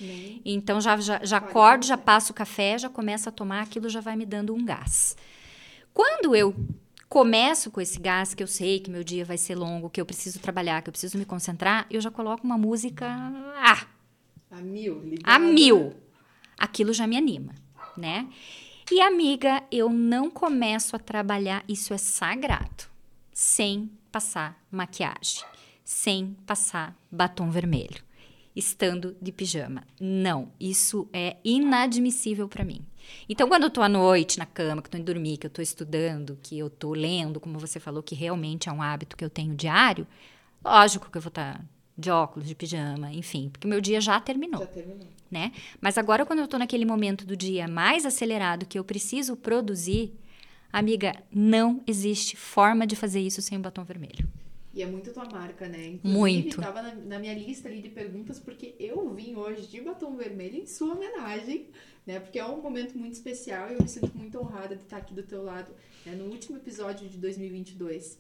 Então 0.43 0.81
já, 0.81 0.97
já, 0.97 1.23
já 1.23 1.37
acordo, 1.37 1.85
já 1.85 1.99
passo 1.99 2.33
o 2.33 2.35
café, 2.35 2.79
já 2.79 2.89
começo 2.89 3.29
a 3.29 3.33
tomar, 3.33 3.61
aquilo 3.61 3.91
já 3.91 4.01
vai 4.01 4.17
me 4.17 4.25
dando 4.25 4.55
um 4.55 4.65
gás. 4.65 5.15
Quando 5.93 6.35
eu 6.35 6.55
começo 7.09 7.71
com 7.71 7.81
esse 7.81 7.99
gás, 7.99 8.35
que 8.35 8.43
eu 8.43 8.47
sei 8.47 8.79
que 8.79 8.91
meu 8.91 9.03
dia 9.03 9.25
vai 9.25 9.37
ser 9.37 9.57
longo, 9.57 9.91
que 9.91 10.01
eu 10.01 10.07
preciso 10.07 10.39
trabalhar, 10.39 10.81
que 10.81 10.89
eu 10.89 10.93
preciso 10.93 11.19
me 11.19 11.25
concentrar, 11.25 11.87
eu 11.91 12.01
já 12.01 12.11
coloco 12.11 12.45
uma 12.45 12.57
música. 12.57 13.07
Ah! 13.57 13.87
A 14.51 14.61
mil, 14.61 15.01
ligada. 15.01 15.35
A 15.35 15.39
mil. 15.39 15.95
Aquilo 16.59 16.93
já 16.93 17.07
me 17.07 17.17
anima, 17.17 17.55
né? 17.97 18.29
E 18.93 19.01
amiga, 19.01 19.63
eu 19.71 19.89
não 19.89 20.29
começo 20.29 20.97
a 20.97 20.99
trabalhar, 20.99 21.65
isso 21.69 21.95
é 21.95 21.99
sagrado, 21.99 22.85
sem 23.33 23.89
passar 24.11 24.61
maquiagem, 24.71 25.45
sem 25.85 26.37
passar 26.45 26.97
batom 27.11 27.51
vermelho, 27.51 28.03
estando 28.55 29.17
de 29.23 29.31
pijama. 29.31 29.85
Não, 30.01 30.53
isso 30.59 31.09
é 31.13 31.37
inadmissível 31.45 32.49
para 32.49 32.65
mim. 32.65 32.85
Então, 33.29 33.49
quando 33.49 33.65
eu 33.65 33.71
tô 33.71 33.83
à 33.83 33.89
noite 33.89 34.39
na 34.39 34.47
cama, 34.47 34.83
que 34.83 34.89
eu 34.89 34.93
tô 34.93 34.99
indo 34.99 35.05
dormir, 35.05 35.37
que 35.37 35.47
eu 35.47 35.51
tô 35.51 35.63
estudando, 35.63 36.39
que 36.43 36.59
eu 36.59 36.69
tô 36.69 36.93
lendo, 36.93 37.41
como 37.41 37.59
você 37.59 37.79
falou, 37.79 38.03
que 38.03 38.15
realmente 38.15 38.69
é 38.69 38.73
um 38.73 38.83
hábito 38.83 39.17
que 39.17 39.25
eu 39.25 39.31
tenho 39.31 39.55
diário, 39.55 40.07
lógico 40.65 41.11
que 41.11 41.19
eu 41.19 41.23
vou 41.23 41.29
estar 41.29 41.59
tá 41.59 41.65
de 41.97 42.11
óculos, 42.11 42.49
de 42.49 42.55
pijama, 42.55 43.13
enfim, 43.13 43.51
porque 43.51 43.67
o 43.67 43.71
meu 43.71 43.81
dia 43.81 44.01
já 44.01 44.19
terminou. 44.21 44.61
Já 44.61 44.67
terminou. 44.67 45.07
Né? 45.31 45.53
Mas 45.81 45.97
agora, 45.97 46.27
quando 46.27 46.41
eu 46.41 46.49
tô 46.49 46.59
naquele 46.59 46.85
momento 46.85 47.25
do 47.25 47.37
dia 47.37 47.69
mais 47.69 48.05
acelerado, 48.05 48.67
que 48.67 48.79
eu 48.79 48.83
preciso 48.83 49.37
produzir, 49.37 50.13
amiga, 50.73 51.15
não 51.33 51.83
existe 51.87 52.37
forma 52.37 52.87
de 52.87 52.97
fazer 52.97 53.21
isso 53.21 53.41
sem 53.41 53.57
o 53.59 53.61
batom 53.61 53.85
vermelho. 53.85 54.27
E 54.73 54.83
é 54.83 54.87
muito 54.87 55.13
tua 55.13 55.25
marca, 55.25 55.69
né? 55.69 55.87
Inclusive, 55.87 56.19
muito. 56.19 56.61
Tava 56.61 56.81
na, 56.81 56.95
na, 56.95 57.19
minha 57.19 57.35
lista 57.35 57.69
ali 57.69 57.83
de 57.83 57.89
perguntas, 57.89 58.39
porque 58.39 58.77
eu 58.79 59.13
vim 59.13 59.35
hoje 59.35 59.67
de 59.67 59.81
batom 59.81 60.17
vermelho 60.17 60.59
em 60.59 60.67
sua 60.67 60.95
homenagem 60.95 61.69
né? 62.07 62.21
Porque 62.21 62.39
é 62.39 62.45
um 62.45 62.61
momento 62.61 62.99
muito 62.99 63.15
especial 63.15 63.71
e 63.71 63.75
eu 63.75 63.83
me 63.83 63.89
sinto 63.89 64.17
muito 64.17 64.39
honrada 64.39 64.75
de 64.75 64.83
estar 64.83 64.97
aqui 64.97 65.15
do 65.15 65.23
teu 65.23 65.43
lado 65.43 65.73
né? 66.05 66.15
no 66.15 66.25
último 66.25 66.57
episódio 66.57 67.09
de 67.09 67.19
2022. 67.19 68.19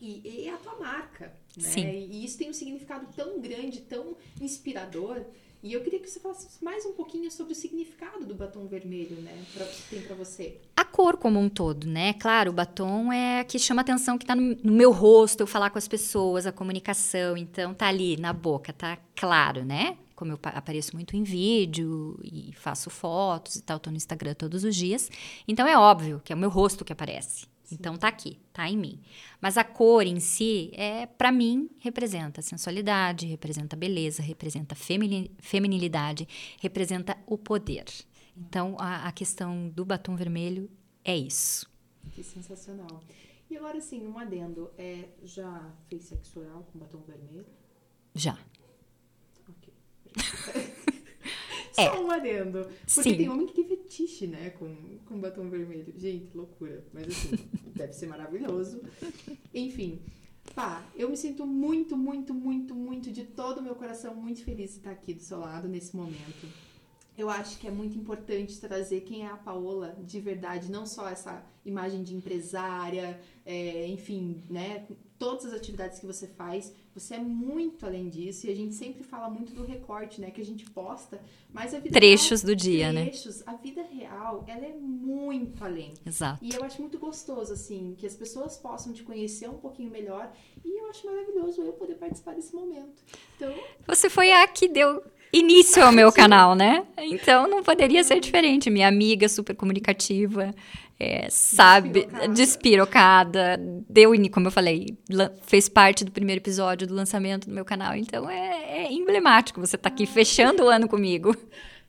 E, 0.00 0.20
e 0.24 0.48
é 0.48 0.52
a 0.52 0.58
tua 0.58 0.76
marca, 0.76 1.32
né? 1.56 1.68
Sim. 1.68 1.86
E 1.86 2.24
isso 2.24 2.36
tem 2.36 2.50
um 2.50 2.52
significado 2.52 3.06
tão 3.16 3.40
grande, 3.40 3.80
tão 3.80 4.16
inspirador. 4.40 5.24
E 5.66 5.72
eu 5.72 5.80
queria 5.80 5.98
que 5.98 6.08
você 6.08 6.20
falasse 6.20 6.64
mais 6.64 6.86
um 6.86 6.92
pouquinho 6.92 7.28
sobre 7.28 7.52
o 7.52 7.56
significado 7.56 8.24
do 8.24 8.36
batom 8.36 8.68
vermelho, 8.68 9.16
né? 9.20 9.36
Pra, 9.52 9.66
que 9.66 9.82
tem 9.90 10.00
para 10.00 10.14
você. 10.14 10.60
A 10.76 10.84
cor 10.84 11.16
como 11.16 11.40
um 11.40 11.48
todo, 11.48 11.88
né? 11.88 12.12
Claro, 12.12 12.52
o 12.52 12.54
batom 12.54 13.12
é 13.12 13.42
que 13.42 13.58
chama 13.58 13.80
atenção, 13.80 14.16
que 14.16 14.24
tá 14.24 14.36
no, 14.36 14.54
no, 14.62 14.72
meu 14.72 14.92
rosto, 14.92 15.40
eu 15.40 15.46
falar 15.46 15.70
com 15.70 15.78
as 15.78 15.88
pessoas, 15.88 16.46
a 16.46 16.52
comunicação. 16.52 17.36
Então, 17.36 17.74
tá 17.74 17.88
ali 17.88 18.16
na 18.16 18.32
boca, 18.32 18.72
tá 18.72 18.96
claro, 19.16 19.64
né? 19.64 19.98
como 20.14 20.32
eu 20.32 20.38
apareço 20.44 20.94
muito 20.94 21.14
em 21.14 21.22
vídeo 21.22 22.18
e 22.24 22.50
faço 22.54 22.88
fotos 22.88 23.56
e 23.56 23.62
tal, 23.62 23.78
tô 23.78 23.90
no 23.90 23.98
Instagram 23.98 24.32
todos 24.32 24.64
os 24.64 24.74
dias. 24.74 25.10
Então 25.46 25.66
é 25.66 25.76
óbvio 25.76 26.22
que 26.24 26.32
é 26.32 26.36
o 26.36 26.38
meu 26.38 26.48
rosto 26.48 26.86
que 26.86 26.92
aparece. 26.92 27.46
Sim. 27.66 27.74
Então 27.80 27.96
tá 27.98 28.06
aqui, 28.06 28.38
tá 28.52 28.68
em 28.70 28.78
mim. 28.78 29.02
Mas 29.40 29.58
a 29.58 29.64
cor 29.64 30.06
em 30.06 30.20
si 30.20 30.70
é 30.74 31.04
para 31.04 31.32
mim 31.32 31.68
representa 31.80 32.40
sensualidade, 32.40 33.26
representa 33.26 33.74
beleza, 33.74 34.22
representa 34.22 34.76
feminilidade, 34.76 36.28
representa 36.60 37.18
o 37.26 37.36
poder. 37.36 37.84
Então 38.36 38.76
a, 38.78 39.08
a 39.08 39.12
questão 39.12 39.68
do 39.68 39.84
batom 39.84 40.14
vermelho 40.14 40.70
é 41.04 41.16
isso. 41.16 41.68
Que 42.14 42.22
sensacional. 42.22 43.02
E 43.50 43.56
agora 43.56 43.80
sim, 43.80 44.06
um 44.06 44.16
adendo, 44.16 44.70
é, 44.78 45.08
já 45.24 45.68
fez 45.88 46.04
sexo 46.04 46.40
oral 46.40 46.68
com 46.72 46.78
batom 46.78 47.00
vermelho? 47.00 47.46
Já. 48.14 48.38
Só 49.44 49.52
é. 51.76 51.92
um 51.98 52.10
adendo. 52.10 52.66
Porque 52.94 53.10
Sim. 53.10 53.16
tem 53.16 53.28
homem 53.28 53.46
que 53.46 53.54
tem 53.54 53.64
fetiche, 53.64 54.26
né? 54.26 54.50
Com, 54.50 54.74
com 55.04 55.20
batom 55.20 55.48
vermelho. 55.48 55.92
Gente, 55.96 56.36
loucura. 56.36 56.84
Mas 56.92 57.08
assim, 57.08 57.38
deve 57.74 57.92
ser 57.92 58.06
maravilhoso. 58.06 58.80
Enfim. 59.54 60.00
Pá, 60.54 60.84
eu 60.94 61.08
me 61.08 61.16
sinto 61.16 61.44
muito, 61.44 61.96
muito, 61.96 62.32
muito, 62.32 62.74
muito, 62.74 63.10
de 63.10 63.24
todo 63.24 63.58
o 63.58 63.62
meu 63.62 63.74
coração, 63.74 64.14
muito 64.14 64.44
feliz 64.44 64.70
de 64.70 64.76
estar 64.78 64.92
aqui 64.92 65.12
do 65.12 65.22
seu 65.22 65.38
lado 65.38 65.68
nesse 65.68 65.94
momento. 65.96 66.46
Eu 67.18 67.30
acho 67.30 67.58
que 67.58 67.66
é 67.66 67.70
muito 67.70 67.98
importante 67.98 68.60
trazer 68.60 69.00
quem 69.00 69.22
é 69.24 69.26
a 69.26 69.36
Paola 69.36 69.96
de 70.04 70.20
verdade, 70.20 70.70
não 70.70 70.86
só 70.86 71.08
essa 71.08 71.44
imagem 71.64 72.02
de 72.02 72.14
empresária, 72.14 73.18
é, 73.44 73.86
enfim, 73.88 74.42
né? 74.50 74.86
Todas 75.18 75.46
as 75.46 75.54
atividades 75.54 75.98
que 75.98 76.06
você 76.06 76.26
faz, 76.26 76.72
você 76.98 77.16
é 77.16 77.18
muito 77.18 77.84
além 77.84 78.08
disso 78.08 78.46
e 78.46 78.50
a 78.50 78.54
gente 78.56 78.74
sempre 78.74 79.04
fala 79.04 79.28
muito 79.28 79.52
do 79.52 79.64
recorte, 79.64 80.20
né? 80.20 80.30
Que 80.30 80.40
a 80.40 80.44
gente 80.44 80.64
posta, 80.70 81.20
mas 81.52 81.74
a 81.74 81.78
vida 81.78 81.92
trechos 81.92 82.42
real, 82.42 82.54
do 82.54 82.56
dia, 82.56 82.92
né? 82.92 83.04
trechos, 83.04 83.38
né? 83.38 83.44
A 83.46 83.54
vida 83.54 83.82
real, 83.82 84.44
ela 84.48 84.64
é 84.64 84.72
muito 84.72 85.62
além. 85.62 85.92
Exato. 86.06 86.42
E 86.42 86.54
eu 86.54 86.64
acho 86.64 86.80
muito 86.80 86.98
gostoso 86.98 87.52
assim 87.52 87.94
que 87.98 88.06
as 88.06 88.14
pessoas 88.14 88.56
possam 88.56 88.92
te 88.92 89.02
conhecer 89.02 89.48
um 89.48 89.58
pouquinho 89.58 89.90
melhor 89.90 90.32
e 90.64 90.80
eu 90.80 90.88
acho 90.88 91.06
maravilhoso 91.06 91.60
eu 91.60 91.72
poder 91.74 91.96
participar 91.96 92.34
desse 92.34 92.54
momento. 92.54 93.02
Então, 93.36 93.52
você 93.86 94.08
foi 94.08 94.32
a 94.32 94.46
que 94.48 94.66
deu 94.66 95.02
início 95.32 95.84
ao 95.84 95.92
meu 95.92 96.10
canal, 96.10 96.54
né? 96.54 96.86
Então 96.98 97.46
não 97.46 97.62
poderia 97.62 98.02
ser 98.02 98.20
diferente. 98.20 98.70
Minha 98.70 98.88
amiga 98.88 99.28
super 99.28 99.54
comunicativa, 99.54 100.54
é, 100.98 101.28
sabe, 101.30 102.06
despirocada. 102.06 102.34
despirocada, 102.34 103.60
deu, 103.88 104.12
como 104.30 104.48
eu 104.48 104.50
falei, 104.50 104.96
fez 105.42 105.68
parte 105.68 106.04
do 106.04 106.10
primeiro 106.10 106.40
episódio 106.40 106.86
do 106.86 106.94
lançamento 106.94 107.48
do 107.48 107.54
meu 107.54 107.64
canal. 107.64 107.94
Então 107.94 108.28
é, 108.28 108.84
é 108.84 108.92
emblemático 108.92 109.60
você 109.60 109.76
estar 109.76 109.90
tá 109.90 109.94
aqui 109.94 110.04
ah. 110.04 110.06
fechando 110.06 110.64
o 110.64 110.68
ano 110.68 110.88
comigo. 110.88 111.36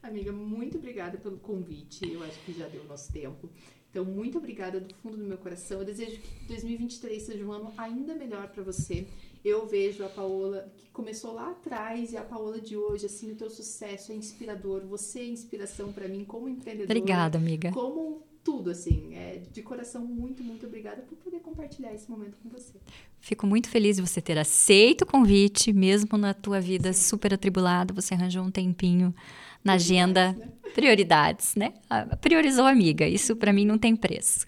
Amiga, 0.03 0.31
muito 0.31 0.77
obrigada 0.77 1.17
pelo 1.17 1.37
convite. 1.37 2.09
Eu 2.11 2.23
acho 2.23 2.39
que 2.45 2.53
já 2.53 2.67
deu 2.67 2.81
o 2.83 2.87
nosso 2.87 3.11
tempo. 3.11 3.49
Então, 3.89 4.05
muito 4.05 4.37
obrigada 4.37 4.79
do 4.79 4.93
fundo 4.95 5.17
do 5.17 5.23
meu 5.23 5.37
coração. 5.37 5.79
Eu 5.79 5.85
desejo 5.85 6.19
que 6.19 6.45
2023 6.47 7.23
seja 7.23 7.43
um 7.43 7.51
ano 7.51 7.73
ainda 7.77 8.13
melhor 8.13 8.47
para 8.49 8.61
você 8.61 9.07
eu 9.47 9.65
vejo 9.65 10.03
a 10.03 10.09
Paola 10.09 10.69
que 10.75 10.89
começou 10.91 11.33
lá 11.33 11.51
atrás 11.51 12.11
e 12.11 12.17
a 12.17 12.23
Paola 12.23 12.59
de 12.59 12.75
hoje, 12.75 13.05
assim, 13.05 13.31
o 13.31 13.35
teu 13.35 13.49
sucesso 13.49 14.11
é 14.11 14.15
inspirador, 14.15 14.85
você 14.85 15.19
é 15.19 15.27
inspiração 15.27 15.91
para 15.91 16.07
mim 16.07 16.25
como 16.25 16.49
empreendedora. 16.49 16.99
Obrigada, 16.99 17.37
amiga. 17.37 17.71
Como 17.71 18.23
tudo, 18.47 18.69
assim, 18.69 19.13
é, 19.13 19.41
de 19.51 19.61
coração, 19.61 20.05
muito, 20.05 20.41
muito 20.41 20.65
obrigada 20.65 21.01
por 21.01 21.17
poder 21.17 21.41
compartilhar 21.41 21.93
esse 21.93 22.09
momento 22.09 22.37
com 22.41 22.47
você. 22.47 22.75
Fico 23.19 23.45
muito 23.45 23.67
feliz 23.67 23.97
de 23.97 24.01
você 24.01 24.21
ter 24.21 24.37
aceito 24.37 25.01
o 25.01 25.05
convite, 25.05 25.73
mesmo 25.73 26.17
na 26.17 26.33
tua 26.33 26.61
vida 26.61 26.93
Sim. 26.93 27.09
super 27.09 27.33
atribulada, 27.33 27.93
você 27.93 28.13
arranjou 28.13 28.45
um 28.45 28.49
tempinho 28.49 29.13
na 29.61 29.73
agenda, 29.73 30.31
né? 30.31 30.47
prioridades, 30.73 31.55
né? 31.55 31.73
Priorizou 32.21 32.63
a 32.63 32.69
amiga, 32.69 33.05
isso 33.05 33.35
para 33.35 33.51
mim 33.51 33.65
não 33.65 33.77
tem 33.77 33.97
preço. 33.97 34.45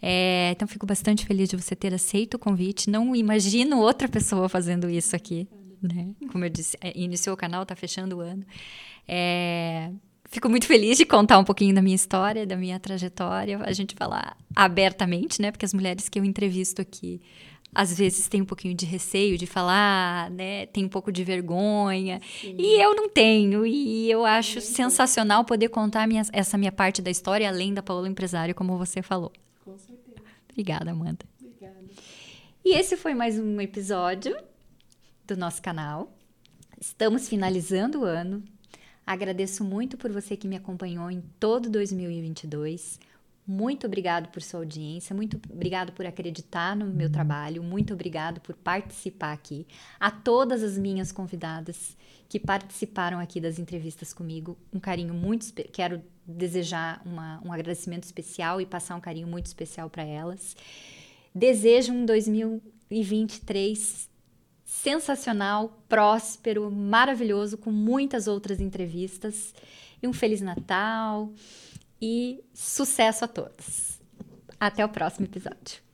É, 0.00 0.52
então, 0.52 0.68
fico 0.68 0.86
bastante 0.86 1.26
feliz 1.26 1.48
de 1.48 1.56
você 1.56 1.74
ter 1.74 1.92
aceito 1.92 2.34
o 2.34 2.38
convite. 2.38 2.88
Não 2.88 3.16
imagino 3.16 3.80
outra 3.80 4.06
pessoa 4.08 4.48
fazendo 4.48 4.88
isso 4.88 5.16
aqui. 5.16 5.48
Né? 5.82 6.14
Como 6.30 6.44
eu 6.44 6.48
disse, 6.48 6.76
é, 6.80 6.96
iniciou 6.96 7.34
o 7.34 7.36
canal, 7.36 7.64
está 7.64 7.74
fechando 7.74 8.18
o 8.18 8.20
ano. 8.20 8.46
É, 9.08 9.90
fico 10.30 10.48
muito 10.48 10.66
feliz 10.66 10.96
de 10.96 11.04
contar 11.04 11.38
um 11.38 11.44
pouquinho 11.44 11.74
da 11.74 11.82
minha 11.82 11.96
história, 11.96 12.46
da 12.46 12.56
minha 12.56 12.78
trajetória, 12.78 13.58
a 13.62 13.72
gente 13.72 13.94
falar 13.94 14.36
abertamente, 14.54 15.42
né? 15.42 15.50
Porque 15.50 15.64
as 15.64 15.74
mulheres 15.74 16.08
que 16.08 16.18
eu 16.18 16.24
entrevisto 16.24 16.80
aqui 16.80 17.20
às 17.74 17.96
vezes 17.96 18.26
tem 18.28 18.42
um 18.42 18.44
pouquinho 18.44 18.74
de 18.74 18.84
receio 18.84 19.38
de 19.38 19.46
falar, 19.46 20.28
né? 20.30 20.66
Tem 20.66 20.84
um 20.84 20.88
pouco 20.88 21.12
de 21.12 21.22
vergonha. 21.22 22.20
Sim. 22.40 22.56
E 22.58 22.82
eu 22.82 22.96
não 22.96 23.08
tenho. 23.08 23.64
E 23.64 24.10
eu 24.10 24.24
acho 24.24 24.60
Sim. 24.60 24.74
sensacional 24.74 25.44
poder 25.44 25.68
contar 25.68 26.06
minha, 26.08 26.22
essa 26.32 26.58
minha 26.58 26.72
parte 26.72 27.00
da 27.00 27.10
história, 27.10 27.48
além 27.48 27.72
da 27.72 27.82
Paola 27.82 28.08
empresária, 28.08 28.54
como 28.54 28.76
você 28.76 29.02
falou. 29.02 29.32
Com 29.64 29.78
certeza. 29.78 30.20
Obrigada, 30.50 30.90
Amanda. 30.90 31.24
Obrigada. 31.40 31.78
E 32.64 32.76
esse 32.76 32.96
foi 32.96 33.14
mais 33.14 33.38
um 33.38 33.60
episódio 33.60 34.36
do 35.24 35.36
nosso 35.36 35.62
canal. 35.62 36.12
Estamos 36.80 37.28
finalizando 37.28 38.00
o 38.00 38.04
ano. 38.04 38.42
Agradeço 39.10 39.64
muito 39.64 39.96
por 39.96 40.12
você 40.12 40.36
que 40.36 40.46
me 40.46 40.54
acompanhou 40.54 41.10
em 41.10 41.20
todo 41.40 41.68
2022. 41.68 43.00
Muito 43.44 43.88
obrigado 43.88 44.28
por 44.28 44.40
sua 44.40 44.60
audiência, 44.60 45.16
muito 45.16 45.36
obrigado 45.52 45.90
por 45.90 46.06
acreditar 46.06 46.76
no 46.76 46.86
meu 46.86 47.10
trabalho, 47.10 47.60
muito 47.60 47.92
obrigado 47.92 48.40
por 48.40 48.54
participar 48.54 49.32
aqui. 49.32 49.66
A 49.98 50.12
todas 50.12 50.62
as 50.62 50.78
minhas 50.78 51.10
convidadas 51.10 51.96
que 52.28 52.38
participaram 52.38 53.18
aqui 53.18 53.40
das 53.40 53.58
entrevistas 53.58 54.12
comigo, 54.12 54.56
um 54.72 54.78
carinho 54.78 55.12
muito 55.12 55.52
quero 55.72 56.00
desejar 56.24 57.02
uma, 57.04 57.42
um 57.44 57.52
agradecimento 57.52 58.04
especial 58.04 58.60
e 58.60 58.64
passar 58.64 58.94
um 58.94 59.00
carinho 59.00 59.26
muito 59.26 59.46
especial 59.46 59.90
para 59.90 60.04
elas. 60.04 60.54
Desejo 61.34 61.92
um 61.92 62.06
2023 62.06 64.08
sensacional, 64.70 65.82
próspero, 65.88 66.70
maravilhoso, 66.70 67.58
com 67.58 67.72
muitas 67.72 68.28
outras 68.28 68.60
entrevistas. 68.60 69.52
E 70.00 70.06
um 70.06 70.12
Feliz 70.12 70.40
Natal 70.40 71.32
e 72.00 72.42
sucesso 72.54 73.24
a 73.24 73.28
todos. 73.28 74.00
Até 74.60 74.84
o 74.84 74.88
próximo 74.88 75.26
episódio. 75.26 75.89